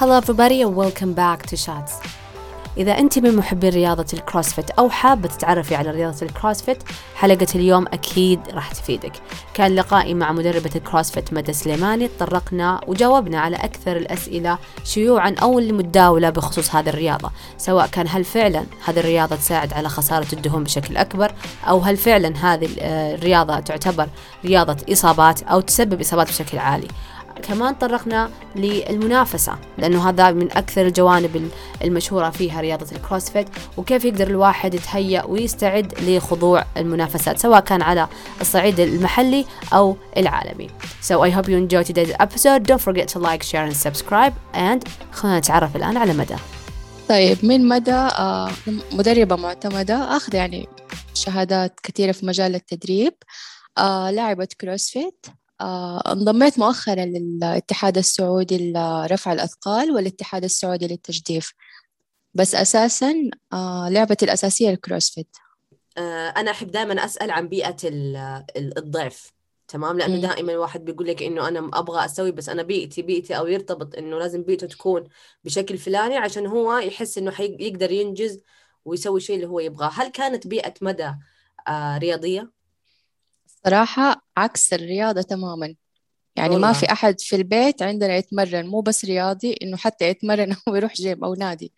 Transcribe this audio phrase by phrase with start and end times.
[0.00, 1.92] Hello everybody and welcome back to Shots.
[2.76, 6.82] إذا أنت من محبين رياضة الكروسفيت أو حابة تتعرفي على رياضة الكروسفيت
[7.14, 9.12] حلقة اليوم أكيد راح تفيدك.
[9.54, 16.30] كان لقائي مع مدربة الكروسفيت مدى سليماني تطرقنا وجاوبنا على أكثر الأسئلة شيوعا أو المتداولة
[16.30, 17.30] بخصوص هذه الرياضة.
[17.58, 21.32] سواء كان هل فعلا هذه الرياضة تساعد على خسارة الدهون بشكل أكبر
[21.68, 24.08] أو هل فعلا هذه الرياضة تعتبر
[24.44, 26.88] رياضة إصابات أو تسبب إصابات بشكل عالي.
[27.40, 31.50] كمان طرقنا للمنافسة لأنه هذا من أكثر الجوانب
[31.84, 38.08] المشهورة فيها رياضة الكروسفيت وكيف يقدر الواحد يتهيأ ويستعد لخضوع المنافسات سواء كان على
[38.40, 40.70] الصعيد المحلي أو العالمي.
[41.02, 42.62] So I hope you enjoyed today's episode.
[42.66, 44.32] Don't forget to like, share and subscribe.
[44.54, 46.36] And خلينا نتعرف الآن على مدى.
[47.08, 48.50] طيب من مدى آه
[48.92, 50.68] مدربة معتمدة أخذ يعني
[51.14, 53.14] شهادات كثيرة في مجال التدريب
[53.78, 55.26] آه لاعبة كروسفيت.
[56.06, 61.52] انضميت مؤخرا للاتحاد السعودي لرفع الأثقال والاتحاد السعودي للتجديف.
[62.34, 63.14] بس أساسا
[63.52, 65.36] آه لعبتي الأساسية الكروسفيت.
[65.98, 67.76] آه أنا أحب دائما أسأل عن بيئة
[68.56, 69.32] الضعف.
[69.68, 70.20] تمام؟ لأنه.
[70.20, 74.18] دائما الواحد بيقول لك إنه أنا أبغى أسوي بس أنا بيئتي بيئتي أو يرتبط إنه
[74.18, 75.08] لازم بيئته تكون
[75.44, 78.40] بشكل فلاني عشان هو يحس إنه يقدر ينجز
[78.84, 79.90] ويسوي الشيء اللي هو يبغاه.
[79.94, 81.14] هل كانت بيئة مدى
[81.68, 82.59] آه رياضية؟
[83.66, 85.74] صراحة عكس الرياضة تماما.
[86.36, 86.68] يعني والله.
[86.68, 90.94] ما في أحد في البيت عندنا يتمرن مو بس رياضي إنه حتى يتمرن أو يروح
[90.94, 91.72] جيم أو نادي.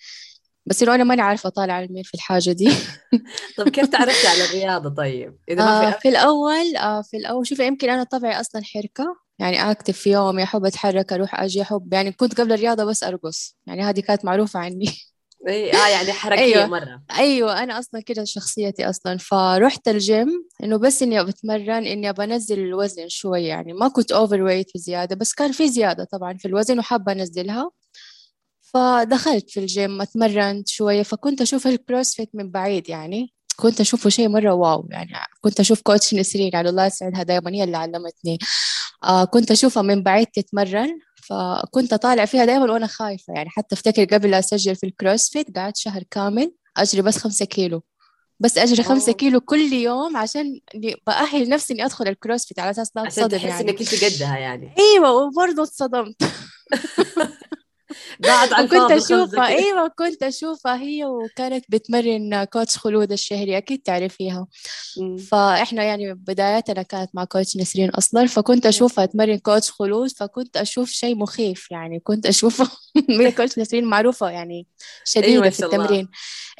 [0.66, 2.70] بس إنه أنا ماني عارفة أطالع على في الحاجة دي.
[3.58, 7.46] طب كيف تعرفتي على الرياضة طيب؟ إذا ما في, آه في الأول آه في الأول
[7.46, 9.16] شوفي يمكن أنا طبعي أصلا حركة.
[9.38, 13.56] يعني أكتب في يومي أحب أتحرك أروح أجي أحب يعني كنت قبل الرياضة بس أرقص.
[13.66, 14.86] يعني هذه كانت معروفة عني.
[15.48, 16.66] اي آه يعني حركية أيوة.
[16.66, 17.02] مرة.
[17.18, 19.16] أيوه أنا أصلا كده شخصيتي أصلا.
[19.18, 20.28] فرحت الجيم
[20.62, 23.72] إنه بس إني بتمرن إني ابى انزل الوزن شوي يعني.
[23.72, 27.70] ما كنت overweight زيادة بس كان في زيادة طبعا في الوزن وحابة أنزلها.
[28.60, 33.32] فدخلت في الجيم أتمرنت شوية فكنت أشوف الكروسفيت من بعيد يعني.
[33.56, 35.10] كنت أشوفه شيء مرة wow يعني.
[35.40, 38.38] كنت أشوف coach نسرين على الله يسعدها دائما هي اللي علمتني.
[39.04, 40.98] آه كنت أشوفها من بعيد تتمرن.
[41.22, 43.32] فكنت أطالع فيها دائما وأنا خايفة.
[43.34, 47.82] يعني حتى أفتكر قبل أسجل في الكروسفيت قعدت شهر كامل أجري بس خمسة كيلو.
[48.40, 50.60] بس أجري خمسة كيلو كل يوم عشان
[51.06, 53.52] بأهل نفسي إني أدخل الكروسفيت على أساس لا أتصدم يعني.
[53.52, 54.74] عشان تحس إنك أنت قدها يعني.
[54.78, 56.22] أيوة وبرضه اتصدمت.
[58.22, 59.46] بعد عن كنت أشوفها.
[59.46, 64.46] أيوة كنت أشوفها هي وكانت بتمرن coach خلود الشهري أكيد تعرفيها.
[65.00, 65.16] مم.
[65.16, 70.90] فإحنا يعني بداياتنا كانت مع coach نسرين أصلا فكنت أشوفها تمرن coach خلود فكنت أشوف
[70.90, 72.70] شيء مخيف يعني كنت أشوفها
[73.36, 74.66] coach نسرين معروفة يعني
[75.04, 76.08] شديدة أيوة في التمرين.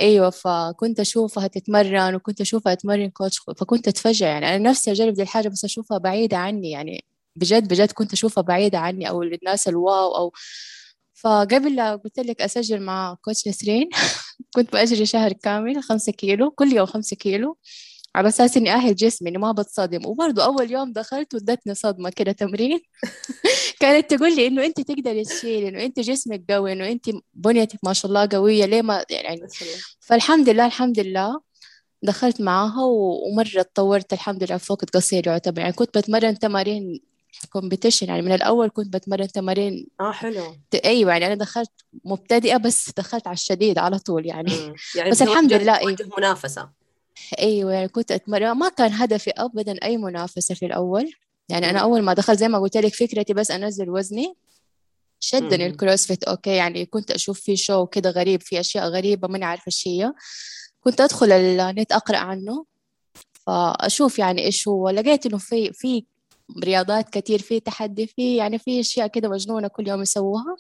[0.01, 4.49] أيوة فكنت أشوفها تتمرن وكنت أشوفها تمرن كوتش فكنت أتفاجئ يعني.
[4.57, 7.05] أنا نفسي أجرب دي الحاجة بس أشوفها بعيدة عني يعني
[7.37, 10.33] بجد بجد كنت أشوفها بعيدة عني أو الناس الواو أو
[11.25, 13.89] فقبل قلت لك أسجل مع كوتش نسرين
[14.55, 17.57] كنت بأجري شهر كامل خمسة كيلو كل يوم خمسة كيلو
[18.15, 20.07] على أساس إني أهل جسمي إني ما بتصدم.
[20.07, 22.81] وبرضه أول يوم دخلت ودتني صدمة كده تمرين.
[23.81, 27.93] كانت تقول لي إنه أنت تقدري تشيلي إنه أنت جسمك قوي إنه أنت بنيتك ما
[27.93, 28.65] شاء الله قوية.
[28.67, 29.41] ليه ما يعني؟
[30.01, 31.41] فالحمد لله الحمد لله
[32.03, 35.61] دخلت معاها ومرة تطورت الحمد لله في وقت قصير يعتبر.
[35.61, 37.01] يعني كنت بتمرن تمارين
[37.47, 40.57] كومبيتيشن يعني من الأول كنت بتمرن تمارين آه حلو.
[40.85, 41.71] أيوة يعني أنا دخلت
[42.05, 46.69] مبتدئة بس دخلت على الشديد على طول يعني, يعني بس الحمد لله أيوة منافسة
[47.39, 48.53] أيوة يعني كنت أتمرن.
[48.53, 51.13] ما كان هدفي أبدا أي منافسة في الأول.
[51.49, 54.35] يعني أنا أول ما دخلت زي ما قلت لك فكرتي بس أنزل وزني
[55.21, 56.25] شدني الكروسفيت.
[56.25, 60.13] okay يعني كنت أشوف في show كده غريب في أشياء غريبة ماني عارفة إيش هي.
[60.81, 62.65] كنت أدخل النت أقرأ عنه
[63.47, 64.91] فأشوف يعني إيش هو.
[64.91, 66.05] لقيت إنه في في
[66.65, 70.57] رياضات كتير في تحدي في يعني في أشياء كده مجنونة كل يوم يسووها.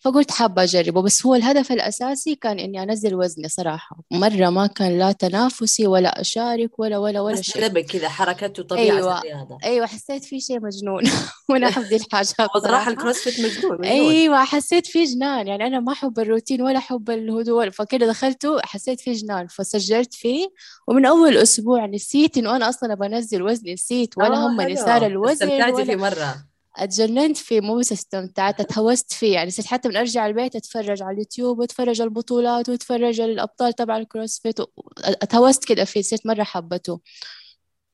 [0.00, 3.96] فقلت حابة أجربه بس هو الهدف الأساسي كان إني أنزل وزني صراحة.
[4.10, 7.68] مرة ما كان لا تنافسي ولا أشارك ولا ولا ولا شيء.
[7.68, 9.18] بس كذا حركته طبيعة أيوة.
[9.18, 11.02] الرياضة أيوة حسيت في شيء مجنون.
[11.50, 12.26] وأنا أحب دي الحاجات
[12.62, 13.84] صراحة الكروسفيت مجنون, مجنون.
[13.84, 15.46] أيوة حسيت في جنان.
[15.46, 17.70] يعني أنا ما أحب الروتين ولا أحب الهدوء.
[17.70, 19.46] فكده دخلته حسيت في جنان.
[19.46, 20.48] فسجلت فيه.
[20.88, 25.32] ومن أول أسبوع نسيت إنه أنا أصلا أبغى وزني نسيت ولا آه، هم صار الوزن
[25.32, 26.49] استمتعتي فيه مرة.
[26.76, 29.34] اتجننت فيه مو بس استمتعت اتهوست فيه.
[29.34, 33.72] يعني صرت حتى من أرجع البيت أتفرج على اليوتيوب وأتفرج على البطولات وأتفرج على الأبطال
[33.72, 34.56] تبع الكروسفيت
[34.98, 37.00] أتهوست كده فيه صرت مرة حبته.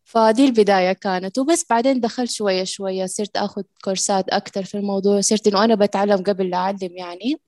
[0.05, 1.39] فدي البداية كانت.
[1.39, 5.21] وبس بعدين دخلت شوية شوية صرت أخذ كورسات أكتر في الموضوع.
[5.21, 7.41] صرت إنه أنا بتعلم قبل لا أعلم يعني.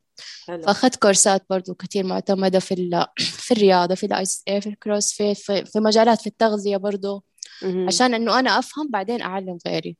[0.46, 0.62] حلو.
[0.62, 3.06] فأخذت كورسات برضو كتير معتمدة في
[3.44, 4.26] في الرياضة في الاي
[4.60, 7.24] في الكروسفيت في, في مجالات في التغذية برضو.
[7.88, 9.96] عشان إنه أنا أفهم بعدين أعلم غيري.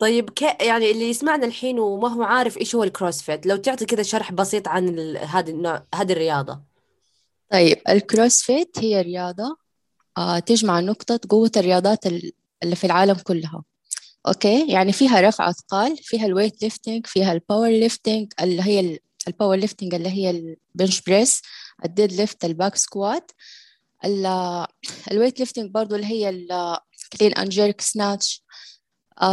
[0.00, 0.42] طيب ك...
[0.42, 4.68] يعني اللي يسمعنا الحين وما هو عارف إيش هو الكروسفيت لو تعطي كذا شرح بسيط
[4.68, 6.60] عن هذه النوع هذه الرياضة.
[7.50, 9.56] طيب ال CrossFit هي رياضة
[10.18, 13.64] آه تجمع نقطة قوة الرياضات اللي في العالم كلها.
[14.28, 18.98] okay؟ يعني فيها رفع أثقال فيها ال weight lifting فيها ال power lifting اللي هي
[19.28, 21.42] ال power lifting اللي هي ال bench press
[21.84, 23.30] ال deadlift ال back squat
[25.10, 28.44] ال weight lifting برضو اللي هي ال clean and jerk snatch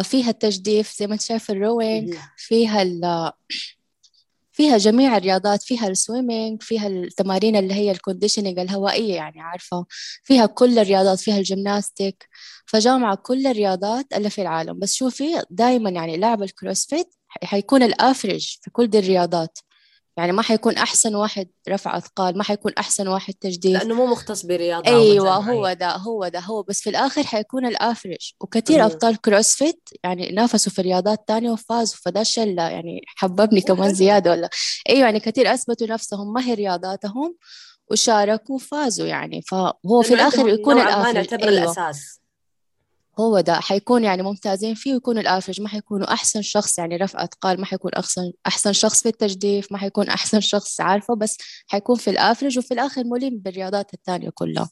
[0.04, 3.32] فيها التجديف زي ما انت شايف ال rowing فيها ال
[4.58, 9.86] فيها جميع الرياضات فيها ال swimming فيها التمارين اللي هي ال conditioning الهوائية يعني عارفة؟
[10.24, 12.30] فيها كل الرياضات فيها ال gymnastic
[12.66, 14.80] فجامعة كل الرياضات اللي في العالم.
[14.80, 19.60] بس شوفي دائما يعني لاعب ال CrossFit حيكون ال average في كل دي الرياضات.
[20.18, 23.72] يعني ما حيكون أحسن واحد رفع أثقال ما حيكون أحسن واحد تجديف.
[23.78, 26.64] لأنه مو مختص برياضة أيوة هو ده هو ده هو.
[26.64, 31.98] بس في الآخر حيكون ال average وكثير أبطال CrossFit يعني نافسوا في رياضات تانية وفازوا
[32.06, 34.50] فده الشيء يعني حببني كمان زيادة ولا؟
[34.90, 37.36] أيوة يعني كثير أثبتوا نفسهم ما هي رياضاتهم؟
[37.92, 39.42] وشاركوا وفازوا يعني.
[39.42, 41.64] فهو في الآخر يكون ال average نعتبر أيوة.
[41.64, 42.20] الأساس.
[43.20, 47.24] هو ده حيكون يعني ممتازين فيه ويكونوا ال average ما حيكونوا أحسن شخص يعني رفع
[47.24, 51.38] أثقال ما حيكون احسن أحسن شخص في التجديف ما حيكون أحسن شخص عارفه بس
[51.68, 54.70] حيكون في ال average وفي الآخر ملم بالرياضات الثانية كلها.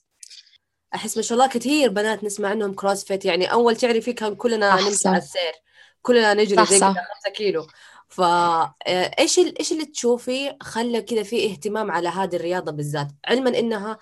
[0.96, 5.08] أحس ما شاء الله كثير بنات نسمع عنهم CrossFit يعني أول تعرفي كان كلنا نمشي
[5.08, 5.54] على السير
[6.02, 6.96] كلنا نجري زي 5
[7.36, 7.68] كيلو.
[8.10, 13.98] فايش آه، إيش اللي تشوفي خلى كذا في اهتمام على هذه الرياضة بالذات؟ علما إنها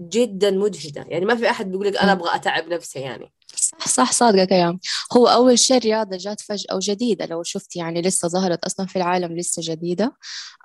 [0.00, 3.32] جدا مجهده يعني ما في أحد بيقول لك أنا أبغى أتعب نفسي يعني.
[3.56, 4.80] صح صح صادقة كلام
[5.16, 9.36] هو أول شيء الرياضة جات فجأة وجديدة لو شفت يعني لسه ظهرت أصلا في العالم
[9.38, 10.16] لسه جديدة.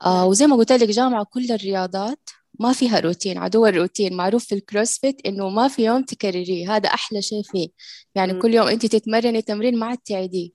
[0.06, 0.28] آه نعم.
[0.28, 2.30] وزي ما قلت لك جامعة كل الرياضات
[2.60, 6.76] ما فيها روتين عدو الروتين معروف في الكروسفيت إنه ما في يوم تكرريه.
[6.76, 7.68] هذا أحلى شيء فيه.
[8.16, 8.42] يعني م.
[8.42, 10.50] كل يوم أنت تتمرني تمرين ما تعيديه.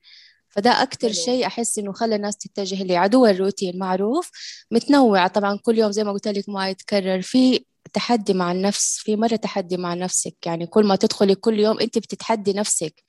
[0.49, 4.31] فده أكتر شيء أحس إنه خلى الناس تتجه لي عدو الروتين معروف
[4.71, 7.23] متنوعة طبعا كل يوم زي ما قلت لك ما يتكرر.
[7.23, 11.81] في تحدي مع النفس في مرة تحدي مع نفسك يعني كل ما تدخلي كل يوم
[11.81, 13.03] أنت بتتحدي نفسك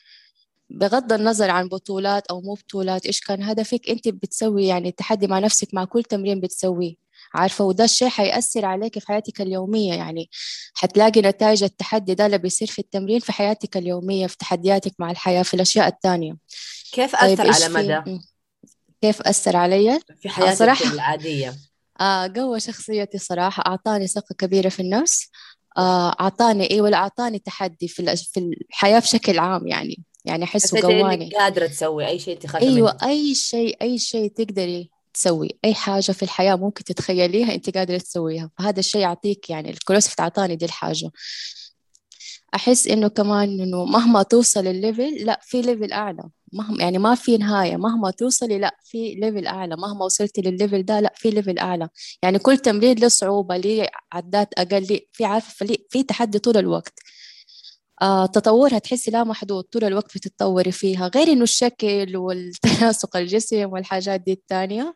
[0.70, 5.40] بغض النظر عن بطولات أو مو بطولات إيش كان هدفك أنت بتسوي يعني تحدي مع
[5.40, 6.96] نفسك مع كل تمرين بتسويه
[7.34, 10.30] عارفة؟ وده الشيء حيأثر عليك في حياتك اليومية يعني
[10.74, 15.44] حتلاقي نتائج التحدي ده اللي بيصير في التمرين في حياتك اليومية في تحدياتك مع الحياة
[15.44, 16.38] في الأشياء الثانية
[16.92, 17.74] كيف طيب أثر على
[18.04, 18.22] مدى؟
[19.02, 20.62] كيف أثر علي؟ في حياتك
[20.94, 21.54] العادية.
[22.36, 25.30] قوى شخصيتي صراحة أعطاني ثقة كبيرة في النفس
[25.78, 31.30] آه أعطاني إيه ولا أعطاني تحدي في في الحياة بشكل عام يعني يعني أحسه قواني.
[31.30, 33.12] قادرة تسوي أي شيء تخافي أيوة منه.
[33.12, 38.52] أي شيء أي شيء تقدري تسوي أي حاجة في الحياة ممكن تتخيليها أنت قادرة تسويها
[38.58, 41.12] فهذا الشيء يعطيك يعني الكروسفت أعطاني دي الحاجة.
[42.56, 46.24] أحس إنه كمان إنه مهما توصل ال level لأ في level أعلى.
[46.54, 50.84] مهما يعني ما في نهاية مهما توصلي لا في level أعلى مهما وصلتي للل level
[50.86, 51.90] ده لا في level أعلى.
[52.24, 57.00] يعني كل تمرين له صعوبة ليه عدات أقل ليه في عارفة في تحدي طول الوقت.
[58.02, 61.08] آه تطورها تحسي لا محدود طول الوقت بتتطوري فيها.
[61.16, 64.96] غير إنه الشكل والتناسق الجسم والحاجات دي التانية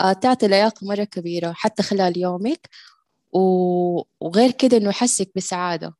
[0.00, 2.68] آه تعطي لياقة مرة كبيرة حتى خلال يومك.
[3.32, 5.94] وغير كده إنه يحسك بسعادة.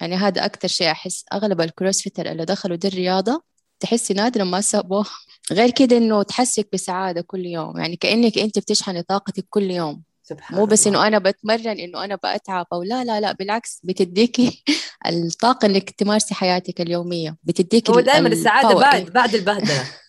[0.00, 1.24] يعني هذا أكتر شيء أحس.
[1.32, 3.42] أغلب الكروسفيتر اللي دخلوا دي الرياضة
[3.80, 5.06] تحسي نادرا ما سابوه.
[5.52, 7.78] غير كده إنه تحسك بسعادة كل يوم.
[7.78, 10.02] يعني كأنك أنت بتشحني طاقتك كل يوم.
[10.22, 14.62] سبحان مو بس إنه أنا بتمرن إنه أنا بأتعب أو لا لا لا بالعكس بتديكي
[15.06, 17.36] الطاقة إنك تمارسي حياتك اليومية.
[17.44, 19.84] بتديكي هو دائما السعادة بعد بعد البهدلة.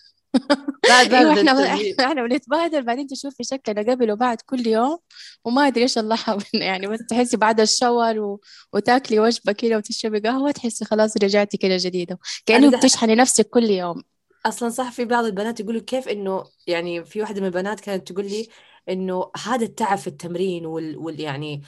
[0.90, 1.76] أيوه إحنا
[2.08, 4.98] إحنا بنتبهدل بعدين تشوفي شكلنا قبل وبعد كل يوم
[5.46, 6.18] وما أدري إيش الله
[6.54, 8.42] يعني بس تحسي بعد الشاور و...
[8.74, 12.20] وتاكلي وجبة كده وتشربي قهوة تحسي خلاص رجعتي كده جديدة.
[12.46, 14.04] كانه بتشحني نفسك كل يوم.
[14.46, 18.26] أصلا صح في بعض البنات يقولوا كيف إنه يعني في واحدة من البنات كانت تقول
[18.26, 18.48] لي
[18.90, 21.62] إنه هذا التعب في التمرين وال, وال يعني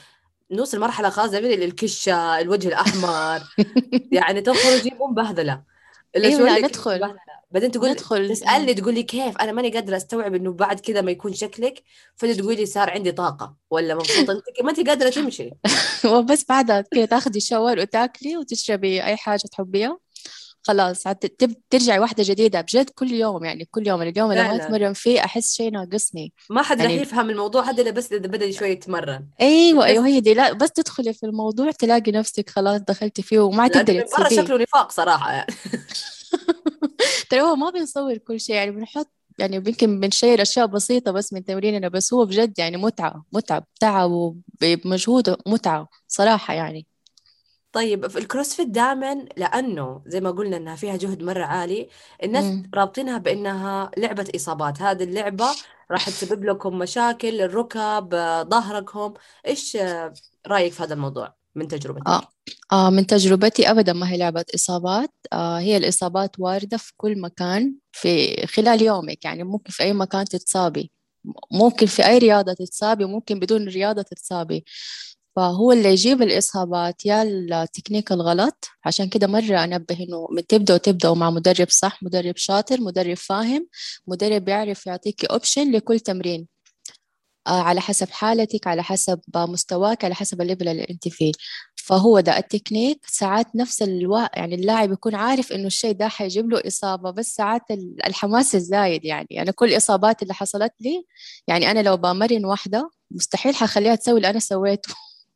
[0.51, 3.41] نوصل مرحلة خلاص زي الكشة الوجه الأحمر.
[4.11, 5.63] يعني تخرجي مو مبهذلة
[6.15, 7.15] إلا أيوة ندخل.
[7.51, 8.29] بعدين تقول ندخل.
[8.29, 11.83] تسألني تقول لي كيف؟ أنا ماني قادرة أستوعب إنه بعد كذا ما يكون شكلك.
[12.15, 13.55] فجاه تقولي صار عندي طاقة.
[13.69, 15.51] ولا مبسوطة انت ما أنت قادرة تمشي.
[16.11, 19.99] وبس بعدها كذا تاخذي شاور وتاكلي وتشربي أي حاجة تحبيها.
[20.63, 21.03] خلاص
[21.69, 24.01] ترجعي واحدة جديدة بجد كل يوم يعني كل يوم.
[24.01, 26.33] اليوم اللي ما اتمرن فيه أحس شيء ناقصني.
[26.49, 26.95] ما حد يعني...
[26.95, 29.25] رح يفهم الموضوع هذا إلا بس إذا بدأ شوي يتمرن.
[29.41, 30.33] أيوة أيوة هي دي.
[30.33, 34.43] لا بس تدخلي في الموضوع تلاقي نفسك خلاص دخلتي فيه وما تقدري تسيبيه.
[34.43, 35.53] شكله نفاق صراحة يعني.
[37.29, 41.45] ترى هو ما بنصور كل شيء يعني بنحط يعني يمكن بنشير أشياء بسيطة بس من
[41.45, 46.87] تمريننا بس هو بجد يعني متعة متعة تعب وبمجهود متعة صراحة يعني
[47.71, 51.89] طيب في الكروسفيت دائما لأنه زي ما قلنا إنها فيها جهد مرة عالي
[52.23, 52.71] الناس مم.
[52.75, 55.45] رابطينها بإنها لعبة إصابات هذه اللعبة
[55.91, 58.09] راح تسبب لكم مشاكل الركب
[58.49, 59.13] ظهركم
[59.47, 59.77] إيش
[60.47, 62.21] رأيك في هذا الموضوع من تجربتك آه.
[62.71, 65.09] آه من تجربتي أبدا ما هي لعبة إصابات.
[65.33, 69.25] آه هي الإصابات واردة في كل مكان في خلال يومك.
[69.25, 70.91] يعني ممكن في أي مكان تتصابي.
[71.51, 74.65] ممكن في أي رياضة تتصابي وممكن بدون رياضة تتصابي.
[75.35, 81.15] فهو اللي يجيب الإصابات يا التكنيك الغلط عشان كده مرة أنبه إنه من تبدأوا تبدأوا
[81.15, 83.67] مع مدرب صح مدرب شاطر مدرب فاهم.
[84.07, 86.47] مدرب بيعرف يعطيكي أوبشن لكل تمرين.
[87.47, 91.31] آه على حسب حالتك على حسب مستواك على حسب ال level اللي أنت فيه.
[91.89, 93.05] فهو ده التكنيك.
[93.07, 94.37] ساعات نفس الوا...
[94.39, 97.61] يعني اللاعب يكون عارف إنه الشيء ده حيجيب له إصابة بس ساعات
[98.07, 99.41] الحماس الزايد يعني.
[99.41, 101.05] أنا كل الإصابات اللي حصلت لي
[101.47, 104.93] يعني أنا لو بمرن واحدة مستحيل حخليها تسوي اللي أنا سويته.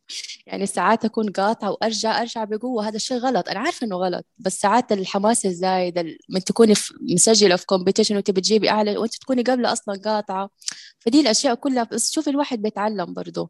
[0.48, 2.88] يعني ساعات أكون قاطعة وأرجع أرجع بقوة.
[2.88, 3.50] هذا الشيء غلط.
[3.50, 6.74] أنا عارفة إنه غلط بس ساعات الحماس الزايد من تكوني
[7.14, 10.50] مسجلة في competition وتبي تجيبي أعلى وأنت تكوني قبل أصلا قاطعة.
[11.00, 13.50] فدي الأشياء كلها بس شوفي الواحد بيتعلم برضه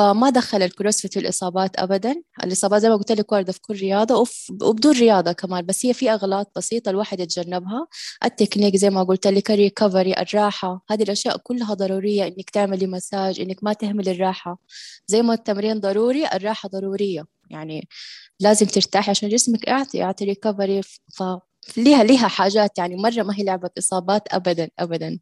[0.00, 2.22] فما دخل ال CrossFit في الإصابات أبدا.
[2.44, 4.24] الإصابات زي ما قلت لك واردة في كل رياضة
[4.62, 7.86] وبدون رياضة كمان بس هي في أغلاط بسيطة الواحد يتجنبها.
[8.24, 13.40] التكنيك زي ما قلت لك ال recovery الراحة هذه الأشياء كلها ضرورية إنك تعملي مساج
[13.40, 14.58] إنك ما تهملي الراحة.
[15.06, 17.24] زي ما التمرين ضروري الراحة ضرورية.
[17.50, 17.88] يعني
[18.40, 21.22] لازم ترتاحي عشان جسمك يعطي يعطي recovery ف
[21.76, 25.18] ليها ليها حاجات يعني مرة ما هي لعبة إصابات أبدا أبدا.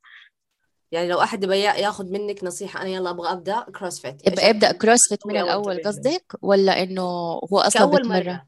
[0.92, 5.36] يعني لو أحد ياخذ منك نصيحة أنا يلا أبغى أبدأ CrossFit يبقى ابدأ CrossFit من
[5.36, 7.02] الأول قصدك؟ ولا إنه
[7.52, 8.46] هو أصلا كأول مرة.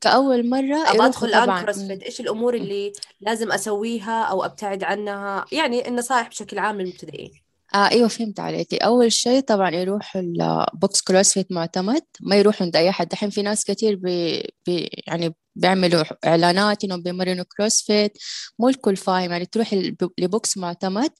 [0.00, 5.88] كأول مرة أبغى أدخل الآن كروسفيت إيش الأمور اللي لازم أسويها أو أبتعد عنها؟ يعني
[5.88, 7.30] النصائح بشكل عام للمبتدئين.
[7.74, 8.76] آه أيوه فهمت عليكي.
[8.76, 13.42] أول شيء طبعا يروح ال box CrossFit معتمد ما يروح عند أي احد دحين في
[13.42, 18.18] ناس كثير بي, بي يعني بيعملوا إعلانات إنهم بيمرنوا CrossFit
[18.58, 19.30] مو الكل فاهم.
[19.30, 19.74] يعني تروح
[20.18, 21.10] ل box معتمد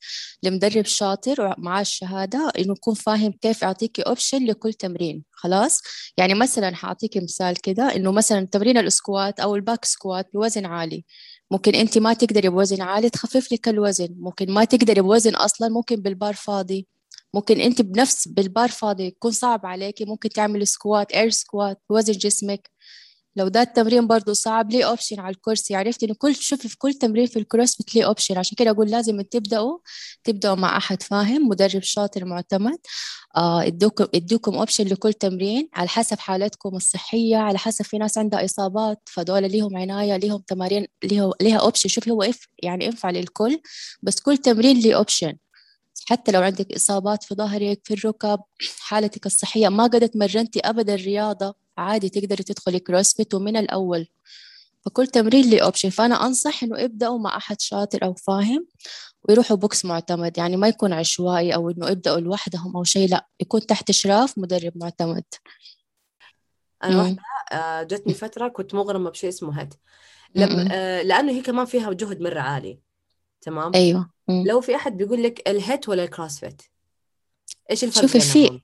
[0.43, 5.25] لمدرب شاطر ومعاه الشهادة إنه يكون فاهم كيف يعطيكي option لكل تمرين.
[5.33, 5.81] خلاص؟
[6.17, 10.67] يعني مثلا حأعطيكي مثال كده إنه مثلا تمرين ال squat أو ال back squat بوزن
[10.67, 11.05] عالي.
[11.51, 14.09] ممكن انت ما تقدري بوزن عالي تخفف لك الوزن.
[14.19, 16.89] ممكن ما تقدري بوزن أصلا ممكن بالبار فاضي.
[17.35, 22.71] ممكن انت بنفس بالبار فاضي يكون صعب عليكي ممكن تعملي squat air squat بوزن جسمك.
[23.37, 26.95] لو ده التمرين برضه صعب ليه option على الكرسي؟ عرفت إنه كل شوفي في كل
[26.95, 29.79] تمرين في ال Cross بتلاقي option عشان كده أقول لازم تبدأوا
[30.25, 32.79] تبدأوا مع أحد فاهم مدرب شاطر معتمد.
[33.37, 39.01] ادوكم ادوكم option لكل تمرين على حسب حالتكم الصحية على حسب في ناس عندها إصابات
[39.07, 43.61] فدول ليهم عناية ليهم تمارين ليها ليها option شوفي هو if يعني ينفع للكل
[44.03, 45.37] بس كل تمرين ليه option
[46.07, 48.39] حتى لو عندك إصابات في ظهرك في الركب
[48.81, 54.09] حالتك الصحية ما قدرت مرنتي أبدا رياضة عادي تقدري تدخلي CrossFit ومن الأول.
[54.85, 58.67] فكل تمرين ليه option فأنا أنصح إنه ابدأوا مع أحد شاطر أو فاهم
[59.23, 60.39] ويروحوا box معتمد.
[60.39, 64.73] يعني ما يكون عشوائي أو إنه ابدأوا لوحدهم أو شيء لا يكون تحت إشراف مدرب
[64.77, 65.25] معتمد.
[66.85, 69.75] أنا واحدة آه، جتني فترة كنت مغرمة بشيء اسمه HIIT
[70.35, 72.81] لما آه، لأنه هي كمان فيها جهد مرة عالي.
[73.41, 74.11] تمام؟ أيوه.
[74.29, 74.45] مم.
[74.47, 76.63] لو في أحد بيقول لك ال HIIT ولا ال CrossFit
[77.71, 78.61] إيش الفرق شوفي في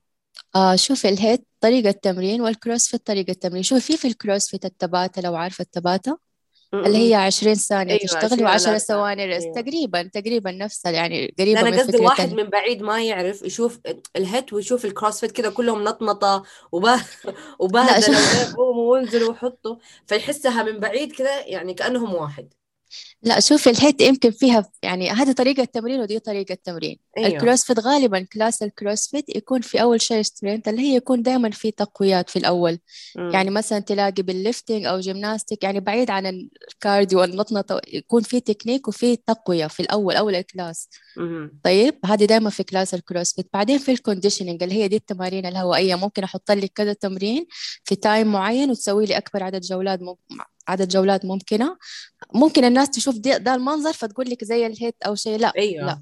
[0.55, 4.65] آه شوفي ال HIIT طريقة تمرين وال CrossFit طريقة تمرين شوفي في في ال CrossFit
[4.65, 6.17] ال Tabata لو عارفة ال Tabata
[6.73, 9.43] اللي هي 20 ثانية أيوة تشتغلي و10 ثواني rest.
[9.43, 9.61] أيوة.
[9.61, 13.79] تقريبا تقريبا نفسها يعني قريبة أنا قصدي واحد من بعيد ما يعرف يشوف
[14.15, 17.03] ال HIIT ويشوف ال CrossFit كذا كلهم نطنطة وبه
[17.59, 19.75] وبهدلوا ويقوموا وينزلوا ويحطوا
[20.07, 22.53] فيحسها من بعيد كذا يعني كأنهم واحد.
[23.23, 27.27] لا شوفي ال HIIT يمكن فيها يعني هذه طريقة تمرين ودي طريقة تمرين أيوه.
[27.27, 31.51] ال CrossFit غالبا class ال CrossFit يكون في أول شيء strength اللي هي يكون دائما
[31.51, 32.79] في تقويات في الأول
[33.15, 33.29] م.
[33.29, 38.39] يعني مثلا تلاقي بال lifting أو gymnastics يعني بعيد عن ال cardio والنطنطة يكون في
[38.39, 41.47] تكنيك وفي تقوية في الأول أول ال class م.
[41.63, 45.45] طيب هذه دائما في class ال CrossFit بعدين في ال conditioning اللي هي دي التمارين
[45.45, 47.45] الهوائية ممكن أحط لك كذا تمرين
[47.83, 49.99] في time معين وتسوي لي أكبر عدد جولات
[50.71, 51.77] عدد جولات ممكنة.
[52.33, 55.37] ممكن الناس تشوف ده المنظر فتقول لك زي ال HIIT أو شيء.
[55.37, 55.85] لا أيوة.
[55.85, 56.01] لا.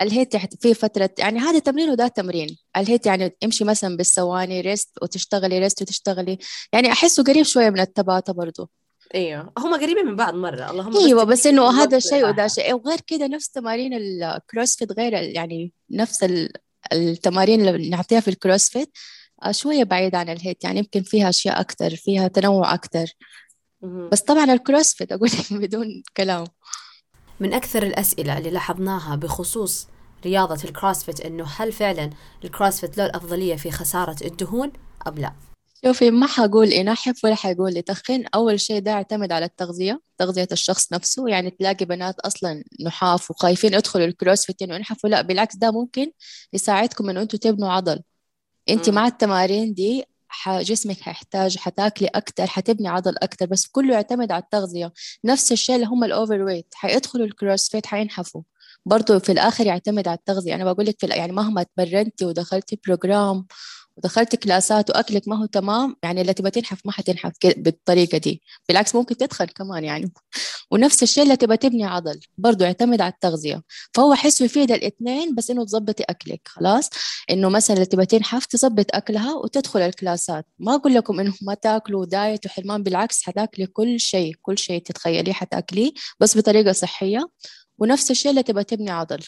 [0.00, 2.58] ال HIIT في فترة يعني هذا تمرين وده تمرين.
[2.76, 6.38] ال HIIT يعني امشي مثلا بالثواني rest وتشتغلي rest وتشتغلي.
[6.72, 8.70] يعني أحسه قريب شوية من ال Tabata برضو.
[9.14, 9.52] أيوه.
[9.58, 10.70] هم قريبين من بعض مرة.
[10.70, 12.74] اللهم أيوه بس, بس إنه هذا شيء وده شيء.
[12.74, 16.26] وغير كده نفس تمارين ال CrossFit غير يعني نفس
[16.92, 18.90] التمارين اللي نعطيها في ال CrossFit
[19.42, 20.64] آه، شوية بعيد عن ال HIIT.
[20.64, 23.06] يعني يمكن فيها أشياء أكثر فيها تنوع أكثر
[23.82, 26.44] بس طبعا ال CrossFit أقول بدون كلام.
[27.40, 29.86] من أكثر الأسئلة اللي لاحظناها بخصوص
[30.24, 32.10] رياضة ال CrossFit إنه هل فعلا
[32.44, 34.72] ال CrossFit له الأفضلية في خسارة الدهون
[35.06, 35.32] أم لا؟
[35.84, 40.92] شوفي ما حقول ينحف ولا حيقول يتخن أول شيء ده يعتمد على التغذية تغذية الشخص
[40.92, 41.28] نفسه.
[41.28, 45.10] يعني تلاقي بنات أصلا نحاف وخايفين يدخلوا ال CrossFit إنه ينحفوا.
[45.10, 46.12] لا بالعكس ده ممكن
[46.52, 48.02] يساعدكم إنه أنتوا تبنوا عضل.
[48.70, 50.04] أنت مع التمارين دي
[50.48, 54.92] جسمك حيحتاج حتاكلي أكتر حتبني عضل أكتر بس كله يعتمد على التغذية.
[55.24, 58.42] نفس الشيء اللي هم ال overweight حيدخلوا ال CrossFit حينحفوا.
[58.86, 60.54] برضه في الآخر يعتمد على التغذية.
[60.54, 63.46] أنا بقول لك يعني مهما تمرنتي ودخلتي program
[63.98, 68.42] ودخلت كلاسات وأكلك ما هو تمام يعني اللي تبى تنحف ما حتنحف بالطريقة دي.
[68.68, 70.12] بالعكس ممكن تدخل كمان يعني.
[70.70, 73.62] ونفس الشيء اللي تبى تبني عضل برضه يعتمد على التغذية.
[73.94, 76.90] فهو حسه يفيد الاثنين بس إنه تظبطي أكلك خلاص؟
[77.30, 80.46] إنه مثلا اللي تبى تنحف تظبط أكلها وتدخل الكلاسات.
[80.58, 85.32] ما أقول لكم إنه ما تاكلوا diet وحرمان بالعكس حتاكلي كل شيء كل شيء تتخيليه
[85.32, 87.30] حتاكليه بس بطريقة صحية.
[87.78, 89.24] ونفس الشيء اللي تبى تبني عضل.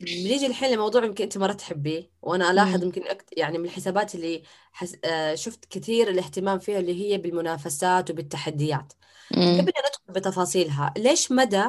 [0.00, 3.28] بنيجي الحين لموضوع يمكن أنت مرة تحبيه وأنا ألاحظ يمكن أكت...
[3.38, 4.96] يعني من الحسابات اللي حس...
[5.04, 8.92] آه شفت كثير الاهتمام فيها اللي هي بالمنافسات وبالتحديات.
[9.58, 11.64] قبل أن ندخل بتفاصيلها ليش مدى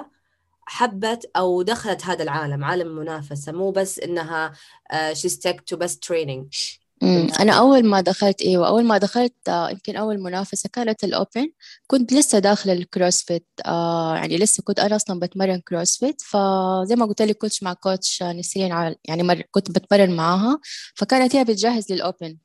[0.65, 4.53] حبت أو دخلت هذا العالم؟ عالم المنافسه مو بس إنها
[5.13, 6.55] she stick to بس training.
[7.39, 11.51] أنا أول ما دخلت أيوة أول ما دخلت آه، يمكن أول منافسة كانت ال Open.
[11.87, 17.05] كنت لسه داخلة ال CrossFit آه يعني لسه كنت أنا أصلا بتمرن CrossFit فزي ما
[17.05, 19.41] قلت لك كنت مع coach نسرين يعني مر...
[19.51, 20.59] كنت بتمرن معاها.
[20.95, 22.37] فكانت هي بتجهز لل Open.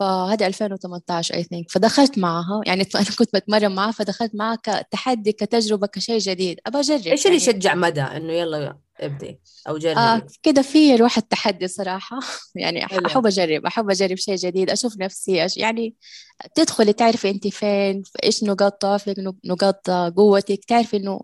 [0.00, 5.86] فهذا 2018 I think فدخلت معها يعني أنا كنت بتمرن معها فدخلت معها كتحدي كتجربة
[5.86, 6.60] كشيء جديد.
[6.66, 7.36] أبى أجرب إيش اللي يعني.
[7.36, 10.00] يشجع مدى؟ إنه يلا ابدي أو جربي.
[10.00, 12.18] آه كده في روح التحدي صراحة.
[12.54, 13.06] يعني حلو.
[13.06, 15.56] أحب أجرب أحب أجرب شيء جديد أشوف نفسي أش...
[15.56, 15.94] يعني
[16.54, 19.14] تدخلي تعرفي انت فين إيش نقاط ضعفك
[19.44, 21.20] نقاط قوتك تعرفي إنه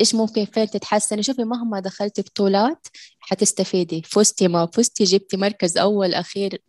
[0.00, 2.86] إيش ممكن فين تتحسني شوفي مهما دخلتي بطولات
[3.20, 4.02] حتستفيدي.
[4.02, 6.62] فزتي ما فزتي جبتي مركز أول أخير.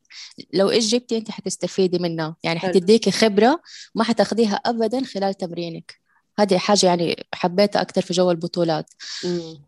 [0.53, 3.61] لو إيش جبتي انت حتستفيدي منها يعني حتديكي خبرة
[3.95, 6.04] ما حتاخديها ابدا خلال تمرينك.
[6.39, 8.93] هذه حاجة يعني حبيتها أكثر في جو البطولات.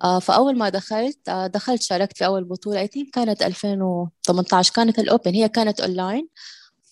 [0.03, 5.33] آه فأول ما دخلت آه دخلت شاركت في أول بطولة أي كانت 2018 كانت الأوبن
[5.33, 6.27] هي كانت أونلاين.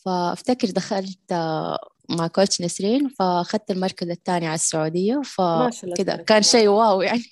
[0.05, 5.21] فأفتكر دخلت آه مع coach نسرين فأخذت المركز الثاني على السعودية.
[5.25, 7.23] فكذا كان شيء wow يعني.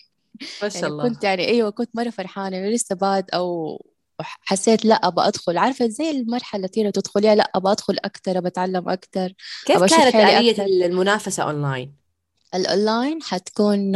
[0.64, 1.04] ما شاء يعني الله.
[1.04, 5.58] كنت يعني أيوه كنت مرة فرحانة لسه بادئة وحسيت لا أبى أدخل.
[5.58, 9.34] عارفة زي المرحلة التي تدخليها لا أبى أدخل أكثر أبى أتعلم أكثر
[9.66, 12.03] كيف كانت آلية المنافسة أونلاين؟
[12.56, 13.92] الاونلاين حتكون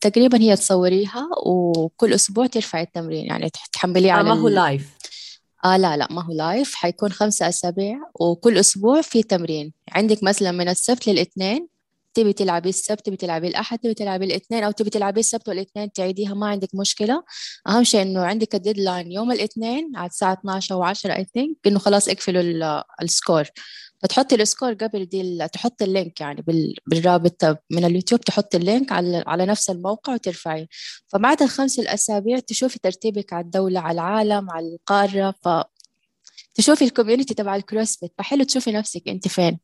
[0.00, 4.90] تقريبا هي تصوريها وكل أسبوع ترفعي التمرين يعني تحمليه آه على ما هو live
[5.64, 9.72] آه لا لا ما هو live حيكون خمسة أسابيع وكل أسبوع في تمرين.
[9.92, 11.68] عندك مثلا من السبت للإثنين
[12.14, 16.34] تبي تلعبي السبت تبي تلعبي الأحد تبي تلعبي الإثنين أو تبي تلعبي السبت والإثنين تعيديها
[16.34, 17.22] ما عندك مشكلة.
[17.68, 21.56] أهم شيء إنه عندك ال deadline يوم الإثنين على الساعة 12 أو 10 I think
[21.66, 23.44] إنه خلاص اقفلوا ال score
[24.06, 26.44] فتحطي ال score قبل دي تحطي ال link يعني
[26.86, 30.68] بالرابط من اليوتيوب تحطي ال link على على نفس الموقع وترفعي
[31.08, 35.48] فبعد الخمس الأسابيع تشوفي ترتيبك على الدولة على العالم على القارة ف
[36.54, 39.58] تشوفي ال community تبع ال CrossFit فحلو تشوفي نفسك انت فين.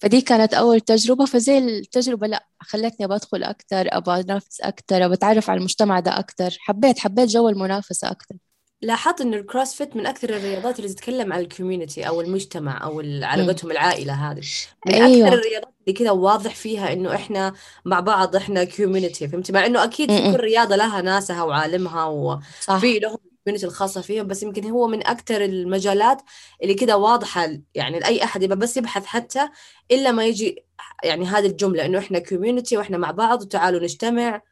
[0.00, 5.14] فدي كانت أول تجربة فزي التجربة لا خلتني أبغى أدخل أكتر أبغى أنافس أكتر أبغى
[5.14, 6.56] أتعرف على المجتمع ده أكتر.
[6.60, 8.36] حبيت حبيت جو المنافسة أكتر.
[8.82, 13.00] لاحظت إن ال CrossFit من أكثر الرياضات اللي تتكلم عن ال community أو المجتمع أو
[13.22, 14.42] علاقتهم العائلة هذه.
[14.86, 15.28] من أيوة.
[15.28, 19.84] أكثر الرياضات اللي كذا واضح فيها إنه إحنا مع بعض إحنا community فهمتي مع إنه
[19.84, 24.70] أكيد في كل رياضة لها ناسها وعالمها وفي لهم ال community الخاصة فيهم بس يمكن
[24.70, 26.22] هو من أكثر المجالات
[26.62, 29.48] اللي كده واضحة يعني لأي أحد يبقى بس يبحث حتى
[29.90, 30.64] إلا ما يجي
[31.04, 34.42] يعني هذه الجملة إنه إحنا community وإحنا مع بعض وتعالوا نجتمع.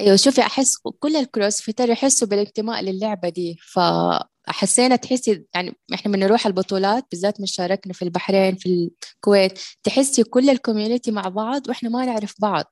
[0.00, 6.46] أيوه شوفي أحس كل ال crossfitter يحسوا بالانتماء للعبة دي فحسينا تحسي يعني إحنا بنروح
[6.46, 12.04] البطولات بالذات من شاركنا في البحرين في الكويت تحسي كل الكوميونتي مع بعض وإحنا ما
[12.04, 12.64] نعرف بعض.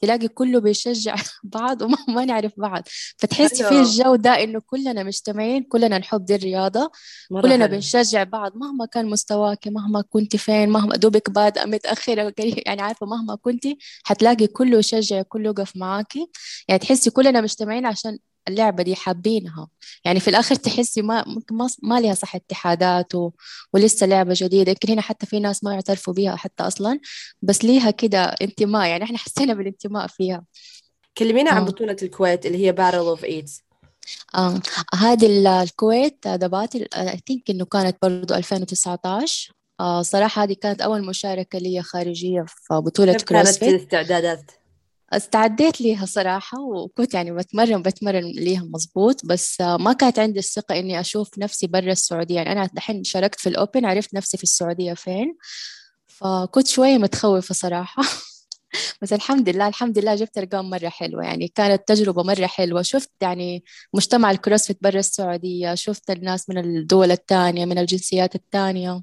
[0.00, 2.82] تلاقي كله بيشجع بعض وما ما نعرف بعض.
[3.18, 6.90] فتحسي في الجو ده إنه كلنا مجتمعين كلنا نحب دي الرياضة
[7.42, 7.74] كلنا حلو.
[7.76, 8.56] بنشجع بعض.
[8.56, 12.34] مهما كان مستواك مهما كنت فين مهما دوبك بادئة متأخرة
[12.66, 13.64] يعني عارفة مهما كنت
[14.04, 16.30] حتلاقي كله يشجع كله يقف معاكي.
[16.68, 19.68] يعني تحسي كلنا مجتمعين عشان اللعبة دي حابينها.
[20.04, 23.30] يعني في الآخر تحسي ما ما, ما لها صح اتحادات و...
[23.72, 24.70] ولسه لعبة جديدة.
[24.70, 27.00] يمكن هنا حتى في ناس ما يعترفوا بها حتى أصلا.
[27.42, 28.88] بس ليها كده انتماء.
[28.88, 30.44] يعني إحنا حسينا بالانتماء فيها.
[31.18, 31.64] كلمينا عن آه.
[31.64, 33.62] بطولة الكويت اللي هي Battle of East
[34.34, 34.60] آه.
[34.94, 41.58] هذه الكويت دبات I think إنه كانت برضو 2019 آه صراحة هذه كانت أول مشاركة
[41.58, 44.50] لي خارجية في بطولة كيف كانت الاستعدادات؟
[45.12, 51.00] استعديت ليها صراحة وكنت يعني بتمرن بتمرن ليها مظبوط بس ما كانت عندي الثقة إني
[51.00, 52.34] أشوف نفسي برا السعودية.
[52.36, 55.36] يعني أنا دحين شاركت في ال Open عرفت نفسي في السعودية فين
[56.06, 58.02] فكنت شوية متخوفة صراحة.
[59.02, 61.24] بس الحمد لله الحمد لله جبت أرقام مرة حلوة.
[61.24, 62.82] يعني كانت تجربة مرة حلوة.
[62.82, 69.02] شفت يعني مجتمع ال CrossFit برا السعودية شفت الناس من الدول الثانية من الجنسيات الثانية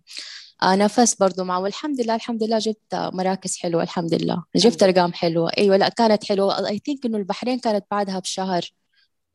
[0.64, 1.60] آه نفست برضو معه.
[1.60, 4.44] والحمد لله الحمد لله جبت مراكز حلوة الحمد لله.
[4.56, 5.52] جبت أرقام حلوة.
[5.58, 6.68] أيوة لا كانت حلوة.
[6.68, 8.62] I think إنه البحرين كانت بعدها بشهر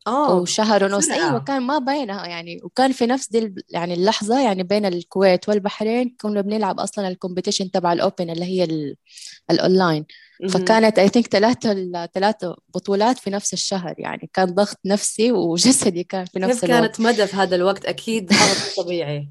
[0.06, 1.04] آه وشهر ونص.
[1.06, 1.16] بسرعة.
[1.28, 6.16] أيوه كان ما بينها يعني وكان في نفس دي يعني اللحظة يعني بين الكويت والبحرين
[6.20, 8.96] كنا بنلعب أصلا ال competition تبع ال open اللي هي ال-
[9.50, 10.04] الاونلاين
[10.40, 10.50] مهم.
[10.50, 14.30] فكانت I think ثلاثة ثلاثة بطولات في نفس الشهر يعني.
[14.34, 16.80] كان ضغط نفسي وجسدي كان في نفس كيف الوقت.
[16.82, 19.28] كانت مدى في هذا الوقت؟ أكيد ضغط طبيعي.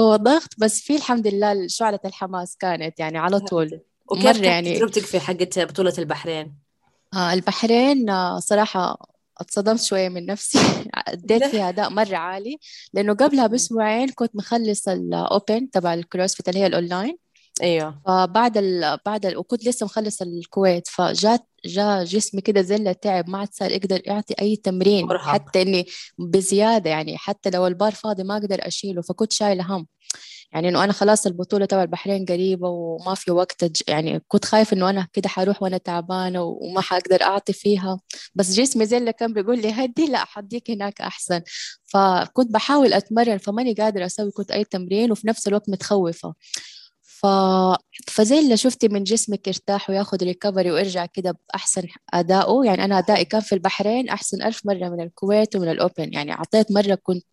[0.00, 3.80] هو ضغط بس في الحمد لله شعلة الحماس كانت يعني على طول.
[4.10, 6.54] وكيف يعني تجربتك في حقة بطولة البحرين؟
[7.14, 8.98] آه البحرين آه صراحة
[9.40, 10.58] اتصدمت شوية من نفسي.
[11.30, 12.58] ليه؟ فيها أداء مرة عالي
[12.92, 17.18] لأنه قبلها بأسبوعين كنت مخلص ال open تبع ال CrossFit اللي هي الأونلاين
[17.62, 18.00] أيوه.
[18.06, 18.98] فبعد ال...
[19.06, 19.36] بعد ال...
[19.36, 24.34] وكنت لسه مخلص الكويت فجات جاء جسمي كده زلة تعب ما عاد صار يقدر يعطي
[24.40, 25.28] أي تمرين مرهق.
[25.28, 25.86] حتى إني
[26.18, 29.86] بزيادة يعني حتى لو البار فاضي ما أقدر أشيله فكنت شايلة هم.
[30.52, 33.76] يعني إنه أنا خلاص البطولة تبع البحرين قريبة وما في وقت أج...
[33.88, 38.00] يعني كنت خايفة إنه أنا كده حروح وأنا تعبانة وما حقدر أعطي فيها.
[38.34, 41.40] بس جسمي زلة كان بيقول لي هدي لا حديك هناك أحسن.
[41.86, 46.34] فكنت بحاول أتمرن فماني قادرة أسوي كنت أي تمرين وفي نفس الوقت متخوفة.
[47.22, 47.26] ف...
[48.08, 51.82] فزي اللي شفتي من جسمك يرتاح وياخد ريكفري ويرجع كده بأحسن
[52.14, 56.32] أدائه يعني أنا أدائي كان في البحرين أحسن ألف مرة من الكويت ومن الأوبن يعني
[56.32, 57.24] أعطيت مرة كنت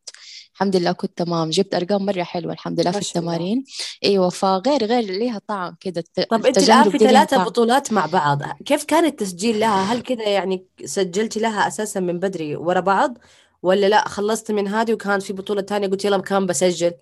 [0.53, 3.31] الحمد لله كنت تمام جبت أرقام مرة حلوة الحمد لله في شاء الله.
[3.33, 3.63] التمارين
[4.03, 7.45] أيوة فغير غير ليها طعم كده طب الآن التجارب في طعم.
[7.45, 12.55] بطولات مع بعض كيف كان التسجيل لها؟ هل كذا يعني سجلتي لها أساسا من بدري
[12.55, 13.17] ورا بعض؟
[13.63, 16.93] ولا لا خلصت من هذه وكان في بطولة تانية قلت يلا كان بسجل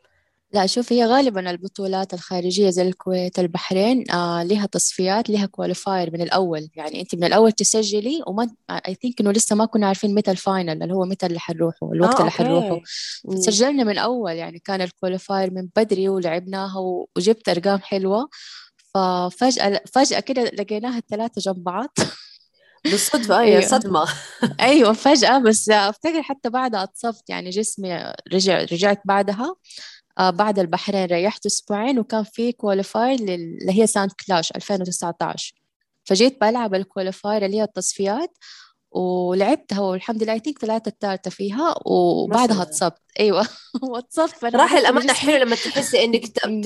[0.54, 6.22] لا شوف هي غالبا البطولات الخارجية زي الكويت البحرين آه لها تصفيات لها qualifier من
[6.22, 6.70] الأول.
[6.76, 8.50] يعني أنت من الأول تسجلي وما
[8.88, 11.92] I think إنه لسه ما كنا عارفين متى ال final اللي هو متى اللي حنروحه
[11.94, 12.82] الوقت آه اللي حنروحه.
[13.36, 16.80] سجلنا من أول يعني كان ال qualifier من بدري ولعبناها
[17.18, 18.30] وجبت أرقام حلوة.
[18.96, 21.90] ففجأة فجأة كده لقيناها الثلاثة جنب بعض.
[22.86, 23.62] بالصدفة أي أيوة.
[23.62, 24.06] صدمة.
[24.60, 25.38] أيوه فجأة.
[25.40, 29.56] بس أفتكر حتى بعدها اتصبت يعني جسمي رجع رجعت بعدها.
[30.20, 35.54] بعد البحرين ريحت أسبوعين وكان في qualifier اللي هي Sand Clash 2019
[36.04, 38.38] فجيت بلعب ال qualifier اللي هي التصفيات
[38.92, 42.62] ولعبتها والحمد لله تيك طلعت الثالثة فيها وبعدها.
[42.62, 43.48] اتصبت أيوه
[43.90, 44.44] واتصبت
[44.80, 46.04] الأمانة جسمي- حلو لما تحسي مم.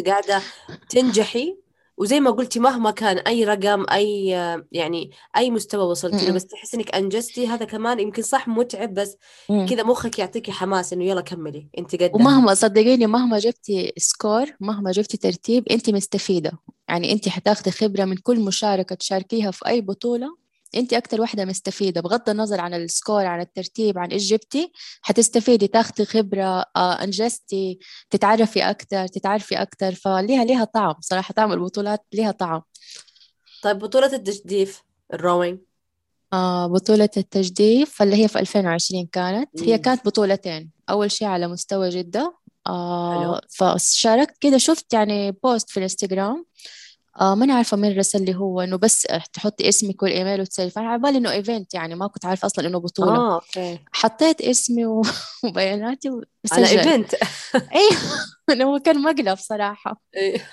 [0.07, 0.41] قاعدة
[0.89, 1.57] تنجحي
[1.97, 4.27] وزي ما قلتي مهما كان أي رقم أي
[4.71, 6.31] يعني أي مستوى وصلتي له.
[6.31, 9.17] بس تحسي إنك أنجزتي هذا كمان يمكن صح متعب بس.
[9.49, 14.91] كذا مخك يعطيكي حماس إنه يلا كملي أنت قدها ومهما صدقيني مهما جبتي score مهما
[14.91, 16.51] جبتي ترتيب أنت مستفيدة
[16.89, 20.37] يعني أنت حتاخدي خبرة من كل مشاركة تشاركيها في أي بطولة
[20.75, 25.67] انت أكتر واحدة مستفيدة بغض النظر عن ال score عن الترتيب عن إيش جبتي حتستفيدي
[25.67, 32.31] تاخدي خبرة آه أنجزتي تتعرفي أكتر تتعرفي أكتر فليها ليها طعم صراحة طعم البطولات ليها
[32.31, 32.61] طعم.
[33.63, 35.59] طيب بطولة التجديف ال rowing
[36.33, 39.77] آه بطولة التجديف اللي هي في 2020 كانت هي.
[39.77, 40.71] كانت بطولتين.
[40.89, 42.37] أول شيء على مستوى جدة.
[42.67, 46.45] آه فشاركت كده شفت يعني post في الإنستغرام.
[47.21, 51.01] آه ماني عارفة مين رسل لي هو إنه بس تحطي اسمك والإيميل وتسجلي فأنا على
[51.01, 53.15] بالي إنه event يعني ما كنت عارفة أصلا إنه بطولة.
[53.17, 53.79] آه أوكي.
[53.93, 54.85] حطيت اسمي
[55.43, 56.77] وبياناتي على وسجلت.
[56.87, 57.13] event
[57.55, 60.01] أيوه هو كان مقلب صراحة.
[60.15, 60.49] إيه.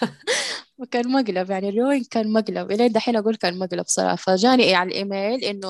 [0.90, 2.70] كان مقلب يعني ال rowing كان مقلب.
[2.72, 4.16] إلين دحين أقول كان مقلب صراحة.
[4.16, 5.68] فجاني على الإيميل إنه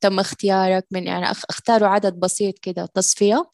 [0.00, 3.44] تم اختيارك من يعني اختاروا عدد بسيط كده تصفية.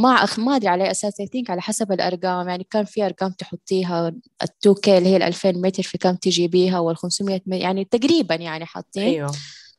[0.00, 1.22] ما أخ ما أدري على أساس.
[1.22, 2.48] I think على حسب الأرقام.
[2.48, 4.08] يعني كان في أرقام تحطيها.
[4.42, 7.56] ال 2K اللي هي ال 2000 متر في كم تجيبيها وال 500 متر.
[7.56, 9.02] يعني تقريبا يعني حاطين.
[9.02, 9.32] أيوه.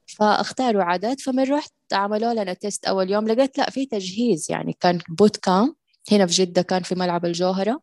[0.06, 1.20] فاختاروا عدد.
[1.20, 3.28] فمن رحت عملوا لنا test أول يوم.
[3.28, 4.48] لقيت لا في تجهيز.
[4.50, 5.76] يعني كان boot camp
[6.12, 7.82] هنا في جدة كان في ملعب الجوهرة.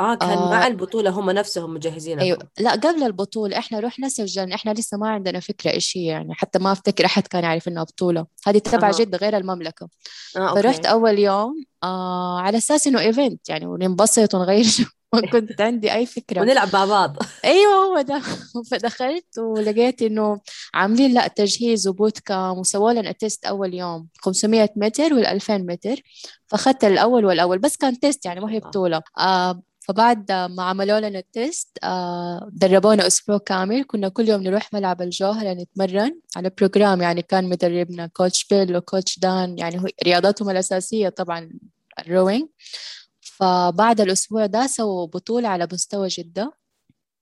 [0.00, 2.24] آه كان آه مع البطولة هم نفسهم مجهزينها.
[2.24, 2.38] أيوه.
[2.58, 6.58] لا قبل البطولة إحنا رحنا سجلنا إحنا لسه ما عندنا فكرة إيش هي يعني حتى
[6.58, 8.26] ما أفتكر أحد كان يعرف إنها بطولة.
[8.46, 8.92] هذه تبع أها.
[8.92, 9.88] جدة غير المملكة.
[10.36, 14.84] آه فرحت أول يوم آه على أساس إنه event يعني وننبسط ونغير جو.
[15.14, 16.40] ما كنت عندي أي فكرة.
[16.40, 17.16] ونلعب مع بعض.
[17.44, 18.22] أيوه هو ده.
[18.70, 20.40] فدخلت ولقيت إنه
[20.74, 25.58] عاملين لا تجهيز و boot camp وسووا لنا test أول يوم 500 متر وال 2000
[25.58, 26.02] متر.
[26.46, 28.68] فأخذت الأول والأول بس كان test يعني ما هي الله.
[28.68, 29.02] بطولة.
[29.18, 33.84] آه فبعد ما عملوا لنا ال test آه دربونا أسبوع كامل.
[33.84, 37.02] كنا كل يوم نروح ملعب الجوهرة نتمرن على program.
[37.02, 41.50] يعني كان مدربنا coach بيل و coach دان يعني رياضتهم الأساسية طبعا
[41.98, 42.48] ال rowing
[43.20, 46.52] فبعد الأسبوع ده سووا بطولة على مستوى جدة.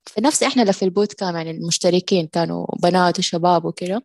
[0.07, 4.03] في نفس إحنا اللي في ال boot camp يعني المشتركين كانوا بنات وشباب وكده.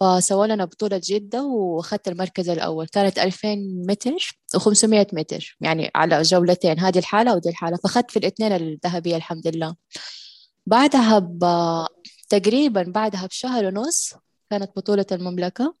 [0.00, 2.86] فسووا لنا بطولة جدة وأخذت المركز الأول.
[2.86, 3.56] كانت 2000
[3.88, 6.80] متر و500 متر يعني على جولتين.
[6.80, 7.76] هذه الحالة ودي الحالة.
[7.76, 9.74] فأخذت في الاثنين الذهبية الحمد لله.
[10.66, 11.44] بعدها ب...
[12.28, 14.14] تقريبا بعدها بشهر ونص
[14.50, 15.74] كانت بطولة المملكة.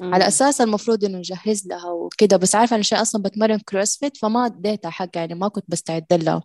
[0.00, 0.14] مم.
[0.14, 2.36] على أساس المفروض إنه نجهز لها وكده.
[2.36, 6.42] بس عارفة أنا عشان أصلا بتمرن كروسفيت فما اديتها حق يعني ما كنت بستعد لها.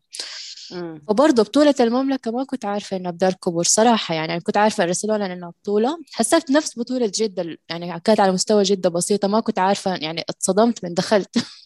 [1.07, 5.49] وبرضه بطولة المملكة ما كنت عارفة إنها بدار كبر صراحة يعني كنت عارفة أرسلونا إنها
[5.49, 5.97] بطولة.
[6.12, 10.84] حسيت نفس بطولة جدة يعني كانت على مستوى جدة بسيطة ما كنت عارفة يعني اتصدمت
[10.84, 11.38] من دخلت.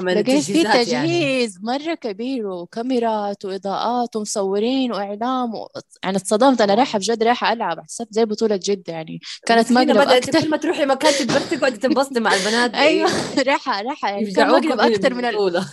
[0.00, 0.84] لقيت في يعني.
[0.84, 1.78] تجهيز يعني.
[1.84, 5.68] مرة كبير وكاميرات وإضاءات ومصورين وإعلام و...
[6.04, 6.60] يعني اتصدمت.
[6.60, 9.20] أنا رايحة بجد رايحة ألعب حسيت زي بطولة جدة يعني.
[9.46, 12.74] كانت مقلب أكثر كل ما تروحي مكان تقعدي تنبسطي مع البنات.
[12.86, 13.10] أيوه
[13.46, 15.68] رايحة رايحة يعني كان مقلب أكثر من البطولة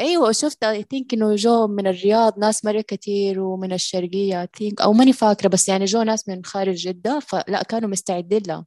[0.00, 4.80] أيوه شفت I think إنه جو من الرياض ناس مرة كثير ومن الشرقية I think
[4.80, 8.66] أو ماني فاكرة بس يعني جو ناس من خارج جدة فلا كانوا مستعدين لها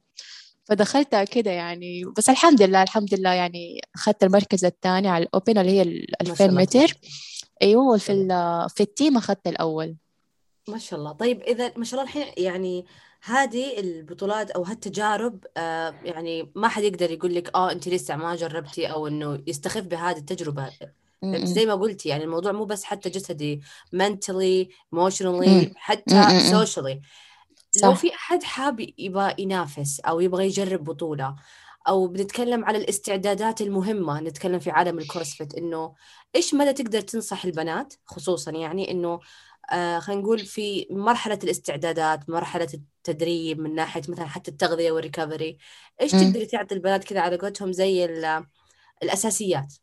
[0.64, 5.72] فدخلتها كده يعني بس الحمد لله الحمد لله يعني أخذت المركز الثاني على الأوبن اللي
[5.72, 6.94] هي ال 2000 متر.
[7.62, 8.28] أيوه وفي
[8.76, 9.96] في التيم أخذت الأول.
[10.68, 11.12] ما شاء الله.
[11.12, 12.86] طيب إذا ما شاء الله الحين يعني
[13.22, 18.36] هذه البطولات أو هالتجارب آه يعني ما حد يقدر يقول لك آه انت لسه ما
[18.36, 20.70] جربتي أو إنه يستخف بهذه التجربة.
[21.44, 23.60] زي ما قلتي يعني الموضوع مو بس حتى جسدي
[23.96, 26.98] mentally emotionally حتى socially.
[27.76, 31.36] لو في أحد حاب يبغى ينافس أو يبغى يجرب بطولة
[31.88, 35.94] أو بنتكلم على الاستعدادات المهمة نتكلم في عالم ال CrossFit إنه
[36.36, 39.20] إيش مدى تقدر تنصح البنات؟ خصوصا يعني إنه
[39.72, 45.58] آه خلينا نقول في مرحلة الاستعدادات مرحلة التدريب من ناحية مثلا حتى التغذية وال recovery
[46.00, 48.04] إيش تقدري تعطي البنات كذا على قولتهم زي
[49.02, 49.74] الأساسيات؟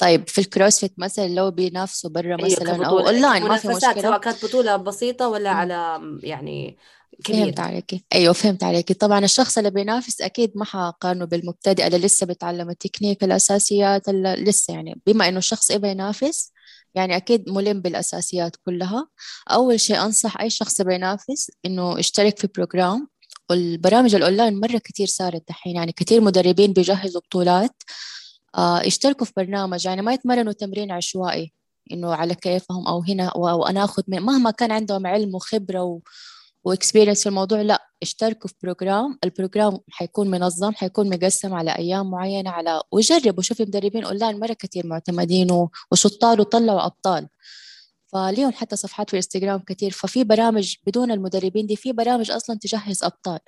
[0.00, 4.02] طيب في ال CrossFit مثلا لو بينافسوا برا أيوة مثلا أو اونلاين ما في مشكلة.
[4.02, 5.50] سواء كانت بطولة بسيطة ولا.
[5.50, 6.78] على يعني
[7.24, 7.44] كبير.
[7.44, 12.26] فهمت عليكي أيوه فهمت عليكي طبعا الشخص اللي بينافس أكيد ما حقارنه بالمبتدئ اللي لسه
[12.26, 15.00] بيتعلم التكنيك الأساسيات اللي لسه يعني.
[15.06, 16.52] بما إنه الشخص يبغى ينافس
[16.94, 19.08] يعني أكيد ملم بالأساسيات كلها.
[19.50, 23.08] أول شيء أنصح أي شخص بينافس إنه يشترك في program
[23.50, 27.82] والبرامج الاونلاين مرة كثير صارت دحين يعني كثير مدربين بيجهزوا بطولات.
[28.58, 31.52] يشتركوا في برنامج يعني ما يتمرنوا تمرين عشوائي
[31.92, 36.00] إنه على كيفهم أو هنا وأنا آخذ من مهما كان عندهم علم وخبرة و...
[36.64, 41.70] و experience في الموضوع لا اشتركوا في program ال program حيكون منظم حيكون مقسم على
[41.70, 47.28] أيام معينة على وجربوا شوفي مدربين أونلاين مرة كثير معتمدين وشطار وطلعوا أبطال.
[48.12, 53.04] فليهم حتى صفحات في الإنستغرام كثير ففي برامج بدون المدربين دي في برامج أصلا تجهز
[53.04, 53.38] أبطال.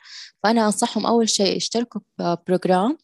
[0.42, 2.96] فأنا أنصحهم أول شيء يشتركوا في program آه،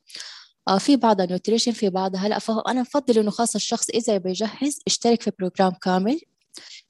[0.77, 5.23] في بعضها nutrition في بعضها هلا فأنا بفضل إنه خاص الشخص إذا يبي يجهز اشترك
[5.23, 6.21] في program كامل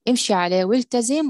[0.08, 1.28] امشي عليه والتزم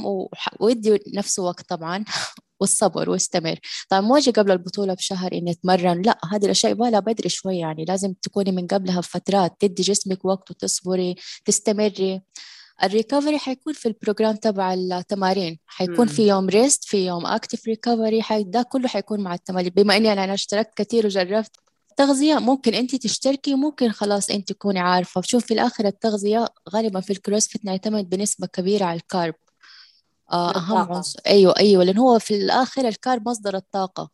[0.61, 2.05] ويدي نفسه وقت طبعا
[2.61, 3.59] والصبر واستمر
[3.91, 7.85] طبعا مو أجي قبل البطولة بشهر إني أتمرن لا هذه الأشياء يبغى بدري شوي يعني
[7.85, 12.23] لازم تكوني من قبلها بفترات تدي جسمك وقت وتصبري تستمري.
[12.83, 17.67] ال recovery حيكون في ال program تبع التمارين حيكون في يوم rest في يوم active
[17.67, 18.43] recovery حي...
[18.43, 19.73] ده كله حيكون مع التمارين.
[19.77, 21.57] بما إني أنا اشتركت كثير وجربت
[22.01, 25.19] التغذية ممكن أنت تشتركي وممكن خلاص أنت تكوني عارفة.
[25.19, 29.35] وشوف في الآخر التغذية غالبا في ال CrossFit نعتمد بنسبة كبيرة على ال carb.
[30.33, 31.21] آه أهم عنصر.
[31.27, 34.11] أيوه أيوه لأن هو في الآخر ال carb مصدر الطاقة.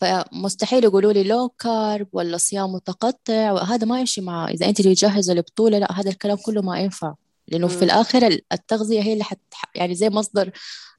[0.00, 3.52] فمستحيل يقولوا لي low carb ولا صيام متقطع.
[3.52, 7.14] وهذا ما يمشي مع إذا أنت اللي تجهز البطولة لا هذا الكلام كله ما ينفع.
[7.48, 7.72] لأنه مم.
[7.72, 9.38] في الآخر التغذية هي اللي حت
[9.74, 10.50] يعني زي مصدر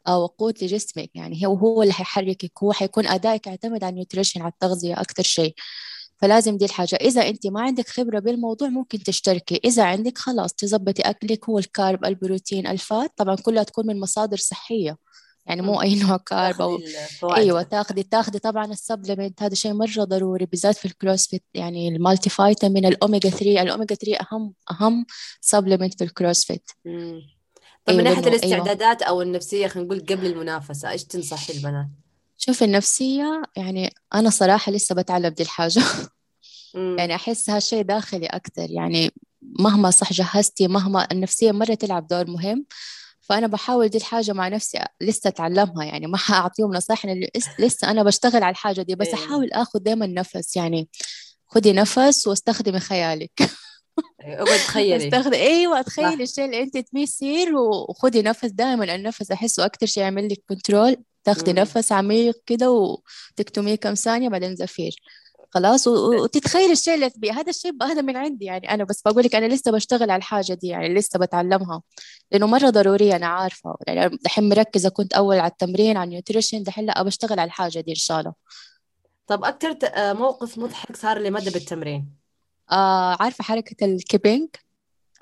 [0.10, 1.10] وقود لجسمك.
[1.16, 2.52] يعني هو هو اللي حيحركك.
[2.64, 5.56] هو حيكون أدائك يعتمد على ال nutrition على التغذية أكثر شيء.
[6.22, 6.96] فلازم دي الحاجة.
[6.96, 9.60] إذا أنت ما عندك خبرة بالموضوع ممكن تشتركي.
[9.66, 14.00] إذا عندك خلاص تظبطي أكلك هو ال carb البروتين ال fat طبعا كلها تكون من
[14.00, 14.98] مصادر صحية.
[15.46, 16.80] يعني مو أي نوع carb أو
[17.36, 21.88] أيوة تاخدي تاخدي طبعا ال supplement هذا شيء مرة ضروري بالذات في ال CrossFit يعني
[21.88, 25.06] ال multivitamin الأوميجا 3 الأوميجا 3 أهم أهم
[25.42, 26.72] supplement في ال CrossFit
[27.86, 29.10] طيب من أيوة ناحية الاستعدادات أيوة.
[29.10, 31.88] أو النفسية خلينا نقول قبل المنافسة إيش تنصحي البنات؟
[32.44, 35.82] شوفي النفسية يعني أنا صراحة لسه بتعلم دي الحاجة.
[36.98, 42.66] يعني أحسها شيء داخلي أكثر يعني مهما صح جهزتي مهما النفسية مرة تلعب دور مهم
[43.22, 45.86] فأنا بحاول دي الحاجة مع نفسي لسه أتعلمها.
[45.86, 47.06] يعني ما حأعطيهم نصائح
[47.60, 49.14] لسه أنا بشتغل على الحاجة دي بس إيه.
[49.14, 50.56] أحاول آخذ دائما نفس.
[50.56, 50.90] يعني
[51.48, 53.32] خدي نفس واستخدمي خيالك.
[54.22, 55.08] أقعد تخيلي.
[55.08, 57.56] استخدم أيوه تخيلي الشيء اللي أنت تبيه يصير
[57.90, 58.46] وخدي نفس.
[58.46, 64.30] دائما النفس أحسه أكثر شيء يعمل لك control تاخدي نفس عميق كده وتكتميه كم ثانية
[64.30, 64.96] بعدين زفير
[65.54, 67.32] خلاص وتتخيل الشيء اللي تبيه.
[67.32, 70.54] هذا الشيء هذا من عندي يعني أنا بس بقول لك أنا لسه بشتغل على الحاجة
[70.54, 71.82] دي يعني لسه بتعلمها.
[72.32, 73.78] لأنه مرة ضرورية أنا عارفة.
[73.88, 77.80] يعني دحين مركزه كنت أول على التمرين على ال nutrition دحين لا بشتغل على الحاجة
[77.80, 78.34] دي إن شاء الله.
[79.28, 79.78] طب أكثر
[80.14, 82.10] موقف مضحك صار لي مدى بالتمرين؟
[82.72, 84.50] آه عارفة حركة ال kipping؟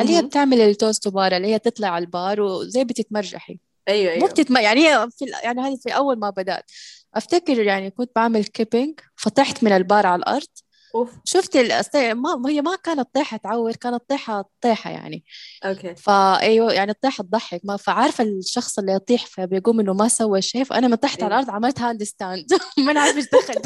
[0.02, 3.60] اللي هي بتعمل ال toes to bar اللي هي تطلع على البار وزي بتتمرجحي.
[3.88, 4.20] أيوه أيوه.
[4.20, 4.58] مو بتتم...
[4.58, 6.72] يعني هي في يعني هذه في أول ما بدأت.
[7.15, 10.48] أفتكر يعني كنت بعمل kipping فطحت من البار على الأرض.
[10.96, 11.10] أوف.
[11.26, 12.13] شفت الأستي...
[12.13, 15.24] ما هي ما كانت طيحة تعور كانت طيحة طيحة يعني.
[15.65, 15.96] أوكي.
[15.96, 17.62] فايوه يعني الطيحة تضحك.
[17.63, 20.63] ما فعارفة الشخص اللي يطيح فبيقوم إنه ما سوى شيء.
[20.63, 21.39] فأنا من تحت على إيه.
[21.39, 22.46] الأرض عملت handstand
[22.86, 23.62] ما أنا عارفة إيش دخل.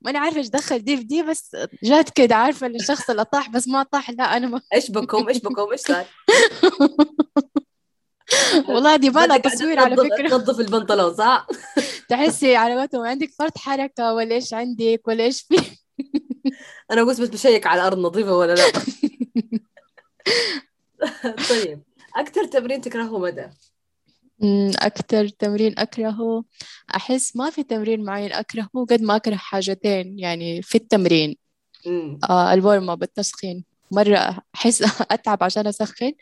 [0.00, 0.78] ما أنا عارفة إيش دخل.
[0.78, 4.10] دي في دي بس جات كده عارفة الشخص اللي طاح بس ما طاح.
[4.10, 6.06] لا أنا ما إيش بكم؟ إيش بكم؟ إيش صار؟
[8.68, 10.28] والله دي بالها تصوير على فكرة.
[10.28, 11.46] تنظف البنطلون صح؟
[12.10, 15.56] تحسي على قولتهم عندك فرط حركة ولا إيش عندك ولا إيش في.
[16.90, 18.72] أنا قلت بس بشيك على الأرض نظيفة ولا لأ؟
[21.50, 21.82] طيب
[22.16, 23.46] أكثر تمرين تكرهه مدى؟
[24.78, 26.44] أكثر تمرين أكرهه
[26.96, 31.36] أحس ما في تمرين معين أكرهه قد ما أكره حاجتين يعني في التمرين.
[32.30, 33.64] آه ال warm up التسخين.
[33.90, 36.12] مرة أحس أتعب عشان أسخن.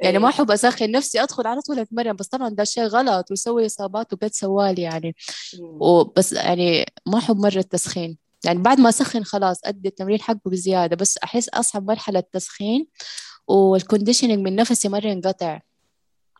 [0.00, 0.34] يعني ما إيه.
[0.34, 2.16] أحب أسخن نفسي أدخل على طول أتمرن.
[2.16, 5.16] بس طبعا ده شيء غلط ويسوي إصابات وقد سوالي يعني.
[5.60, 8.18] وبس يعني ما أحب مرة التسخين.
[8.44, 10.96] يعني بعد ما أسخن خلاص أدي التمرين حقه بزيادة.
[10.96, 12.86] بس أحس أصعب مرحلة التسخين
[13.48, 15.12] وال conditioning من نفسي مرة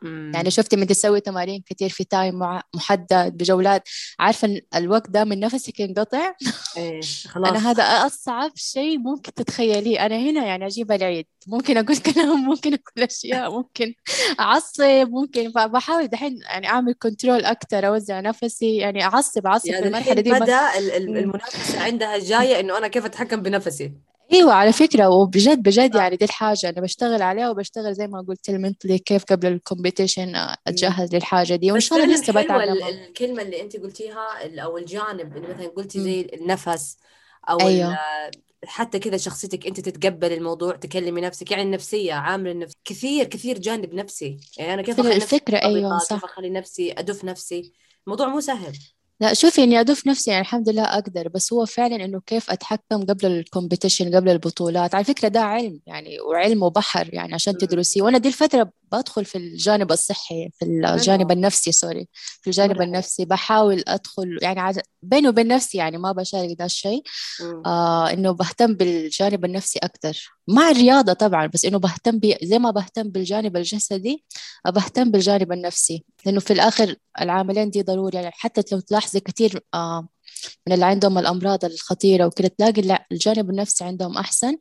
[0.02, 2.38] انقطع يعني شفتي من تسوي تمارين كثير في time
[2.74, 3.88] محدد بجولات.
[4.18, 6.34] عارفة الوقت ده من نفسك ينقطع؟
[6.76, 7.00] إيه
[7.32, 7.48] خلاص.
[7.48, 10.06] أنا هذا أصعب شيء ممكن تتخيليه.
[10.06, 11.26] أنا هنا يعني أجيب العيد.
[11.46, 13.94] ممكن أقول كلام ممكن أقول أشياء ممكن
[14.40, 19.88] أعصب ممكن فبحاول دحين يعني أعمل control أكثر أوزع نفسي يعني أعصب أعصب يعني في
[19.88, 20.30] المرحلة دي.
[20.32, 23.92] بدأ المنافسة عندها جاية إنه أنا كيف أتحكم بنفسي؟
[24.32, 28.48] إيوه على فكرة وبجد بجد يعني دي الحاجة أنا بشتغل عليها وبشتغل زي ما قلت
[28.48, 30.32] ال mentally كيف قبل ال competition
[30.66, 31.72] أتجهز للحاجة دي.
[31.72, 34.26] وإن شاء الله لسه بتعلم الكلمة اللي انت قلتيها
[34.58, 36.96] أو الجانب اللي مثلا قلتي زي النفس
[37.50, 37.98] أو أيوه.
[38.64, 43.94] حتى كذا شخصيتك أنت تتقبل الموضوع تكلمي نفسك يعني النفسية عامل النفس كثير كثير جانب
[43.94, 44.36] نفسي.
[44.58, 46.14] يعني أنا كيف أخلي الفكرة أيوه صح.
[46.14, 47.72] كيف أخلي نفسي أدف نفسي؟
[48.06, 48.78] الموضوع مو سهل.
[49.20, 53.04] لا شوفي إني ادف نفسي يعني الحمد لله أقدر بس هو فعلا إنه كيف أتحكم
[53.04, 54.94] قبل ال competition قبل البطولات.
[54.94, 58.02] على فكرة ده علم يعني وعلم وبحر يعني عشان تدرسيه.
[58.02, 62.08] وأنا دي الفترة بدخل في الجانب الصحي في الجانب النفسي sorry
[62.42, 63.24] في الجانب النفسي.
[63.24, 67.02] بحاول أدخل يعني بيني وبين نفسي يعني ما بشارك ده الشيء.
[67.66, 72.70] آه إنه بهتم بالجانب النفسي أكثر مع الرياضة طبعا بس إنه بهتم بي زي ما
[72.70, 74.24] بهتم بالجانب الجسدي
[74.66, 76.04] بهتم بالجانب النفسي.
[76.26, 80.08] لأنه في الآخر العاملين دي ضروري يعني حتى لو تلاحظي كثير آه
[80.66, 84.56] من اللي عندهم الأمراض الخطيرة وكده تلاقي الجانب النفسي عندهم أحسن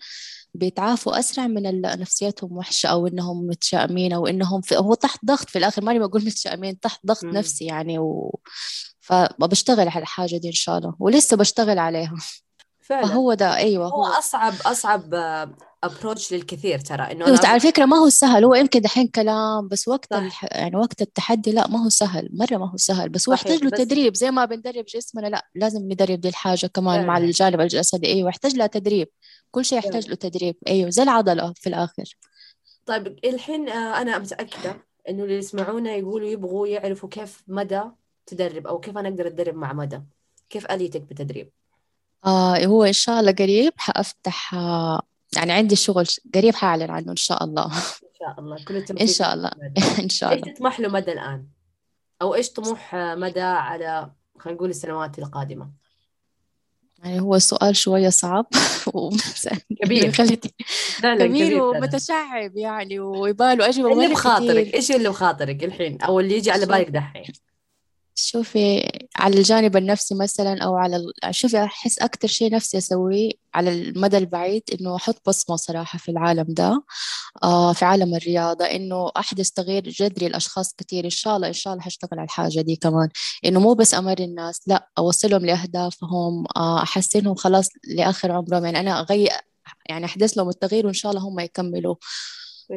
[0.54, 5.58] بيتعافوا أسرع من نفسيتهم وحشة أو إنهم متشائمين أو إنهم في هو تحت ضغط في
[5.60, 7.32] الآخر ماني بقول متشائمين تحت ضغط مم.
[7.32, 8.40] نفسي يعني و...
[9.00, 12.14] فبشتغل على الحاجة دي إن شاء الله ولسه بشتغل عليها.
[12.82, 13.08] فعلا.
[13.08, 14.12] فهو ده أيوة هو, هو.
[14.12, 15.14] أصعب أصعب
[15.86, 19.88] ابروتش للكثير ترى إنه أنا على فكرة ما هو سهل هو يمكن دحين كلام بس
[19.88, 20.46] وقت الح...
[20.52, 23.70] يعني وقت التحدي لا ما هو سهل مرة ما هو سهل بس هو يحتاج له
[23.70, 27.08] تدريب زي ما بندرب جسمنا لا لازم ندرب دي الحاجة كمان فعلا.
[27.08, 28.08] مع الجانب الجسدي.
[28.08, 29.08] أيوه يحتاج لها تدريب
[29.52, 30.56] كل شيء يحتاج له تدريب.
[30.68, 32.18] أيوه زي العضلة في الآخر.
[32.86, 37.82] طيب الحين آه، أنا متأكدة إنه اللي يسمعونا يقولوا يبغوا يعرفوا كيف مدى
[38.26, 40.02] تدرب أو كيف أنا أقدر أتدرب مع مدى
[40.50, 41.52] كيف آليتك بالتدريب
[42.26, 45.02] آه هو إن شاء الله قريب حأفتح آه
[45.36, 47.66] يعني عندي شغل قريب حاعلن عنه إن شاء الله.
[47.66, 48.64] إن شاء الله.
[48.66, 49.52] كل التوفيق إن شاء الله.
[50.04, 50.48] إن شاء الله.
[50.48, 51.46] إيش تطمح له مدى الآن؟
[52.22, 55.72] أو إيش طموح مدى على خلينا نقول السنوات القادمة؟
[57.04, 58.46] يعني هو السؤال شوية صعب.
[59.82, 60.12] كبير.
[61.02, 66.66] كبير ومتشعب يعني ويباله أجوبة اللي بخاطرك إيش اللي بخاطرك الحين؟ أو اللي يجي على
[66.66, 67.34] بالك دحين.
[68.16, 70.98] شوفي على الجانب النفسي مثلا أو على
[71.32, 76.46] شوفي أحس أكتر شيء نفسي أسويه على المدى البعيد إنه أحط بصمة صراحة في العالم
[76.50, 76.84] ده
[77.44, 81.74] آه في عالم الرياضة إنه أحدث تغيير جذري لأشخاص كثير إن شاء الله إن شاء
[81.74, 83.10] الله حشتغل على الحاجة دي كمان.
[83.46, 88.66] إنه مو بس أمر الناس لا أوصلهم لأهدافهم آه أحسنهم خلاص لآخر عمرهم.
[88.66, 89.30] يعني أنا أغير
[89.90, 91.96] يعني أحدث لهم التغيير وإن شاء الله هم يكملوا.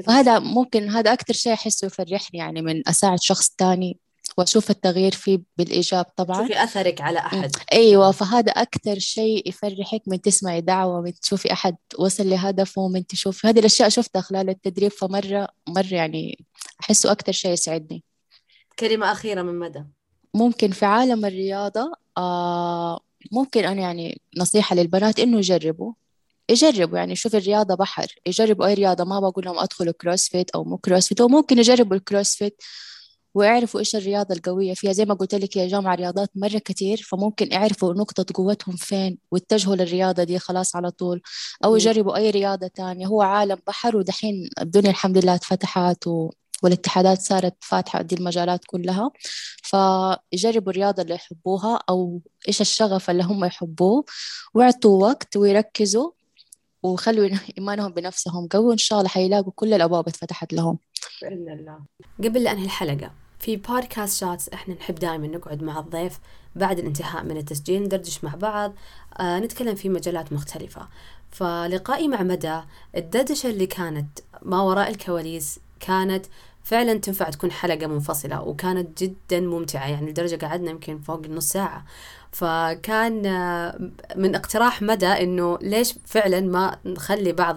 [0.07, 3.99] فهذا ممكن هذا أكثر شيء أحسه يفرحني يعني من أساعد شخص تاني
[4.37, 6.43] وأشوف التغيير فيه بالإيجاب طبعا.
[6.43, 7.51] شوفي أثرك على أحد.
[7.73, 13.47] أيوة فهذا أكثر شيء يفرحك من تسمعي دعوة من تشوفي أحد وصل لهدفه من تشوفي.
[13.47, 16.45] هذه الأشياء شفتها خلال التدريب فمرة مرة يعني
[16.81, 18.05] أحسه أكثر شيء يسعدني.
[18.79, 19.85] كلمة أخيرة من مدى.
[20.35, 23.01] ممكن في عالم الرياضة آه
[23.33, 25.93] ممكن أنا يعني نصيحة للبنات إنه يجربوا.
[26.51, 28.07] يجربوا يعني شوف الرياضة بحر.
[28.27, 32.63] يجربوا أي رياضة ما بقول لهم أدخلوا CrossFit أو مو CrossFit وممكن يجربوا ال CrossFit
[33.39, 34.93] ويعرفوا إيش الرياضة القوية فيها.
[34.93, 39.77] زي ما قلت لك يا جامعة رياضات مرة كتير فممكن يعرفوا نقطة قوتهم فين واتجهوا
[39.77, 41.23] للرياضة دي خلاص على طول.
[41.65, 43.07] أو يجربوا أي رياضة تانية.
[43.07, 46.31] هو عالم بحر ودحين الدنيا الحمد لله اتفتحت و...
[46.63, 49.11] والاتحادات صارت فاتحة دي المجالات كلها.
[49.63, 54.05] فيجربوا الرياضة اللي يحبوها أو إيش الشغف اللي هم يحبوه.
[54.55, 56.11] ويعطوا وقت ويركزوا
[56.83, 60.79] وخلوا إيمانهم بنفسهم قوي وإن شاء الله حيلاقوا كل الأبواب اتفتحت لهم.
[61.23, 61.79] بإذن الله.
[62.25, 66.19] قبل لا أنهي الحلقة في بودكاست شاتس إحنا نحب دائما نقعد مع الضيف
[66.57, 68.75] بعد الانتهاء من التسجيل ندردش مع بعض
[69.21, 70.89] آه نتكلم في مجالات مختلفة.
[71.31, 72.61] فلقائي مع مدى
[72.97, 76.27] الدردشة اللي كانت ما وراء الكواليس كانت
[76.65, 79.89] فعلا تنفع تكون حلقة منفصلة وكانت جدا ممتعة.
[79.89, 81.85] يعني لدرجة قعدنا يمكن فوق النص ساعة.
[82.33, 87.57] فكان آه، من اقتراح مدى إنه ليش فعلا ما نخلي بعض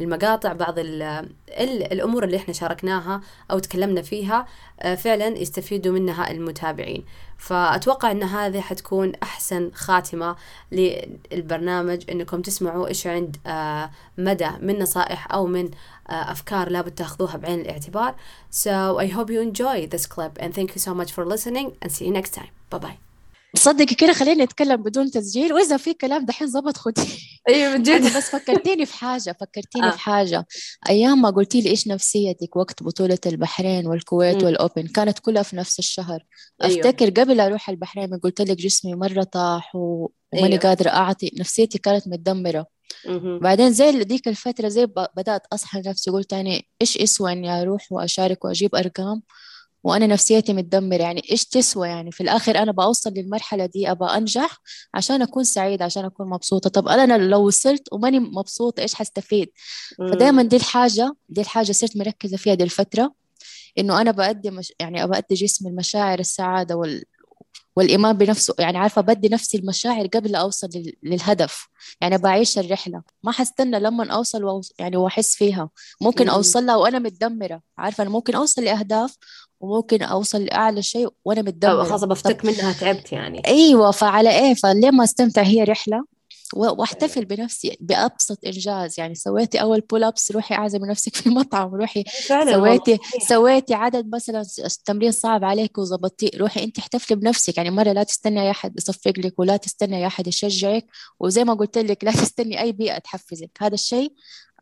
[0.00, 0.74] المقاطع بعض
[1.48, 4.46] الأمور اللي إحنا شاركناها أو تكلمنا فيها
[4.80, 7.04] آه، فعلا يستفيدوا منها المتابعين.
[7.38, 10.36] فأتوقع إن هذه حتكون أحسن خاتمة
[10.72, 15.70] للبرنامج إنكم تسمعوا إيش عند آه، مدى من نصائح أو من
[16.06, 18.14] أفكار لابد تاخذوها بعين الاعتبار.
[18.50, 21.92] So I hope you enjoy this clip and thank you so much for listening and
[21.92, 22.50] see you next time.
[22.70, 23.09] Bye bye
[23.54, 27.02] تصدقي كده خليني اتكلم بدون تسجيل وإذا في كلام دحين ظبط خدي
[27.48, 29.90] أيوه من جد بس فكرتيني في حاجة فكرتيني آه.
[29.90, 30.46] في حاجة
[30.88, 34.46] أيام ما قلتي لي إيش نفسيتك وقت بطولة البحرين والكويت م.
[34.46, 36.24] والأوبن كانت كلها في نفس الشهر
[36.62, 36.80] أيوه.
[36.80, 39.74] أفتكر قبل أروح البحرين قلت لك جسمي مرة طاح.
[39.74, 40.58] وماني أيوه.
[40.58, 42.66] قادرة أعطي نفسيتي كانت متدمرة
[43.42, 44.86] بعدين زي ديك الفترة زي
[45.16, 49.22] بدأت أصحى نفسي قلت يعني إيش يسوى إني أروح وأشارك وأجيب أرقام
[49.84, 51.02] وأنا نفسيتي متدمرة.
[51.02, 54.58] يعني إيش تسوى؟ يعني في الآخر أنا بأوصل للمرحلة دي أبغى أنجح
[54.94, 56.70] عشان أكون سعيدة عشان أكون مبسوطة.
[56.70, 59.50] طب أنا لو وصلت وماني مبسوطة إيش حستفيد؟
[59.98, 63.14] فدايما دي الحاجة دي الحاجة صرت مركزة فيها دي الفترة
[63.78, 67.04] إنه أنا بأدي مش يعني أبأدي جسم المشاعر السعادة وال
[67.76, 68.54] والإيمان بنفسه.
[68.58, 70.68] يعني عارفة بدي نفسي المشاعر قبل أوصل
[71.02, 71.68] للهدف.
[72.00, 73.02] يعني بعيش الرحلة.
[73.22, 75.70] ما حستنى لما أوصل وأوصل يعني وأحس فيها.
[76.00, 77.62] ممكن أوصل لها وأنا متدمرة.
[77.78, 79.16] عارفة أنا ممكن أوصل لأهداف
[79.60, 81.84] وممكن أوصل لأعلى شيء وأنا متدمرة.
[81.84, 83.46] خلاص بفتك منها تعبت يعني.
[83.46, 86.04] أيوه فعلى إيه؟ فليه ما استمتع هي رحلة
[86.54, 88.94] واحتفل بنفسي بأبسط إنجاز.
[89.00, 92.98] يعني سويتي أول pull ups روحي اعزمي نفسك في مطعم روحي سويتي
[93.28, 94.42] سويتي عدد مثلا
[94.84, 96.30] تمرين صعب عليك وظبطتيه.
[96.38, 97.56] روحي أنت احتفلي بنفسك.
[97.56, 100.86] يعني مرة لا تستني أي أحد يصفق لك ولا تستني أي أحد يشجعك.
[101.20, 103.50] وزي ما قلت لك لا تستني أي بيئة تحفزك.
[103.60, 104.12] هذا الشيء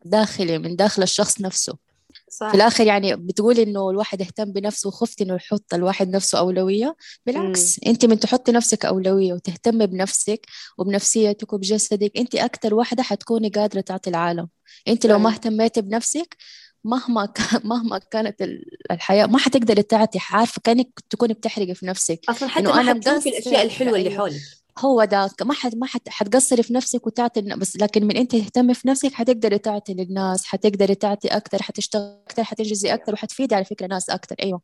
[0.04, 1.87] داخلي من داخل الشخص نفسه.
[2.30, 2.48] صح.
[2.48, 7.78] في الآخر يعني بتقولي إنه الواحد يهتم بنفسه وخفتي إنه يحط الواحد نفسه أولوية بالعكس
[7.84, 7.90] مم.
[7.92, 10.46] أنت من تحطي نفسك أولوية وتهتمي بنفسك
[10.78, 14.48] وبنفسيتك وبجسدك أنت أكثر واحدة حتكوني قادرة تعطي العالم
[14.88, 16.36] أنت لو ما اهتميتي بنفسك
[16.84, 18.42] مهما كان مهما كانت
[18.90, 23.28] الحياة ما حتقدري تعطي عارفة كأنك تكوني بتحرقي في نفسك أصلا حتى ما أنا في
[23.28, 24.16] الأشياء الحلوة اللي.
[24.16, 24.40] حولك
[24.78, 25.30] هو ده.
[25.44, 29.12] ما حد ما حد حتقصري في نفسك وتعطي بس لكن من انت تهتمي في نفسك
[29.12, 34.36] حتقدري تعطي للناس حتقدري تعطي أكثر حتشتغل أكثر حتنجزي أكثر وحتفيدي على فكرة ناس أكثر
[34.42, 34.60] أيوه.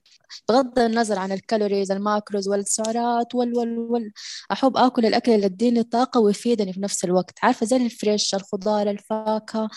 [0.48, 4.12] بغض النظر عن ال calories ال macros والسعرات وال وال وال
[4.52, 7.38] أحب آكل الأكل اللي يديني طاقة ويفيدني في نفس الوقت.
[7.42, 9.68] عارفة زي ال fresh الخضار الفاكهة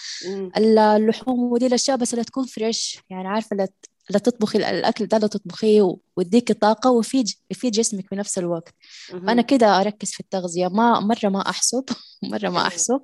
[0.58, 3.00] اللحوم ودي الأشياء بس اللي تكون fresh.
[3.10, 3.68] يعني عارفة
[4.10, 8.74] لا تطبخي الأكل ده لا تطبخيه ويديكي طاقة ويفيد يفيد جسمك في نفس الوقت.
[9.08, 10.68] فأنا كده أركز في التغذية.
[10.68, 11.84] ما مرة ما أحسب
[12.32, 13.02] مرة ما أحسب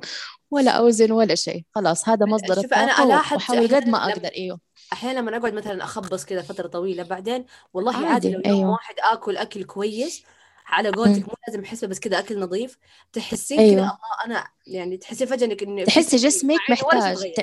[0.52, 1.64] ولا أوزن ولا شيء.
[1.76, 4.30] خلاص هذا مصدر شوف أنا الاحظ وأحاول قد ما أقدر.
[4.36, 4.60] إيوه.
[4.94, 8.72] أحيانا لما اقعد مثلا أخبص كذا فترة طويلة بعدين والله عادي, عادي لو يوم أيوه.
[8.72, 10.24] واحد آكل أكل كويس
[10.66, 12.78] على قولتك مو لازم احس بس كذا أكل نظيف
[13.14, 13.76] تحسين أيوه.
[13.76, 17.34] كذا الله أنا يعني تحسين فجأة إنك تحسي جسمك محتاج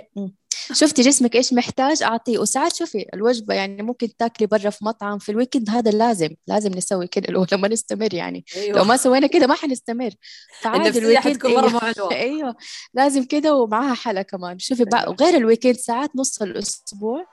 [0.73, 5.29] شفتي جسمك إيش محتاج؟ أعطيه وساعات شوفي الوجبة يعني ممكن تاكلي برا في مطعم في
[5.33, 8.45] ال weekend هذا لازم لازم نسوي كده لو لما نستمر يعني.
[8.57, 8.79] أيوة.
[8.79, 10.11] لو ما سوينا كده ما حنستمر.
[10.61, 12.13] فعادي ال weekend أيوة.
[12.13, 12.57] أيوه.
[12.95, 14.59] لازم كده ومعاها حلا كمان.
[14.59, 15.17] شوفي أيوة.
[15.21, 17.27] غير ال weekend ساعات نص الأسبوع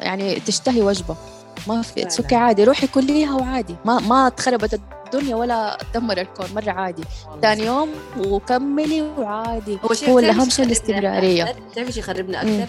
[0.00, 1.16] يعني تشتهي وجبة.
[1.68, 3.76] ما في مشكلة عادي روحي كليها وعادي.
[3.84, 7.02] ما ما تخربت الدنيا ولا دمر الكون مرة عادي.
[7.42, 7.88] ثاني يوم
[8.18, 9.78] وكملي وعادي.
[9.84, 11.44] هو, هو الأهم شيء الاستمرارية.
[11.44, 12.68] تعرفي إيش يخربنا أكثر؟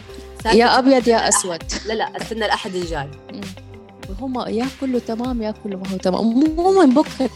[0.53, 1.63] يا أبيض يا أسود.
[1.85, 3.09] لا لا استنى الأحد الجاي
[4.09, 6.25] وهم ياكلوا تمام ياكلوا ما هو تمام.
[6.55, 7.29] مو من بكرة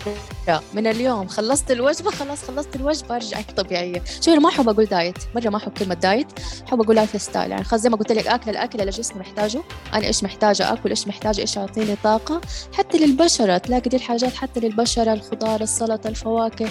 [0.73, 4.03] من اليوم خلصت الوجبه خلاص خلصت الوجبه ارجع طبيعية.
[4.21, 6.27] شوف أنا ما أحب أقول diet مرة ما أحب كلمة diet
[6.67, 9.61] أحب أقول lifestyle يعني خلاص زي ما قلت لك أكل الأكل اللي جسمي محتاجه.
[9.93, 12.41] أنا إيش محتاجة أكل إيش محتاجة إيش يعطيني طاقة.
[12.73, 16.69] حتى للبشرة تلاقي دي الحاجات حتى للبشرة الخضار السلطة الفواكه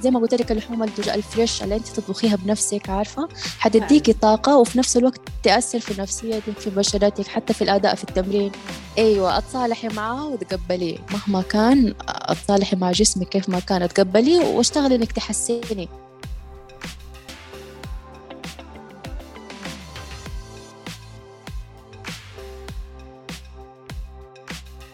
[0.00, 3.28] زي ما قلت لك اللحوم ال fresh اللي أنت تطبخيها بنفسك عارفة؟
[3.58, 8.52] حتديكي طاقة وفي نفس الوقت تأثر في نفسيتك في بشرتك حتى في الأداء في التمرين.
[8.98, 10.98] أيوه أتصالحي معاه وتقبليه.
[11.12, 11.94] مهما كان
[12.32, 15.88] اتصالحي مع جسمك كيف ما كان تقبليه واشتغلي إنك تحسني.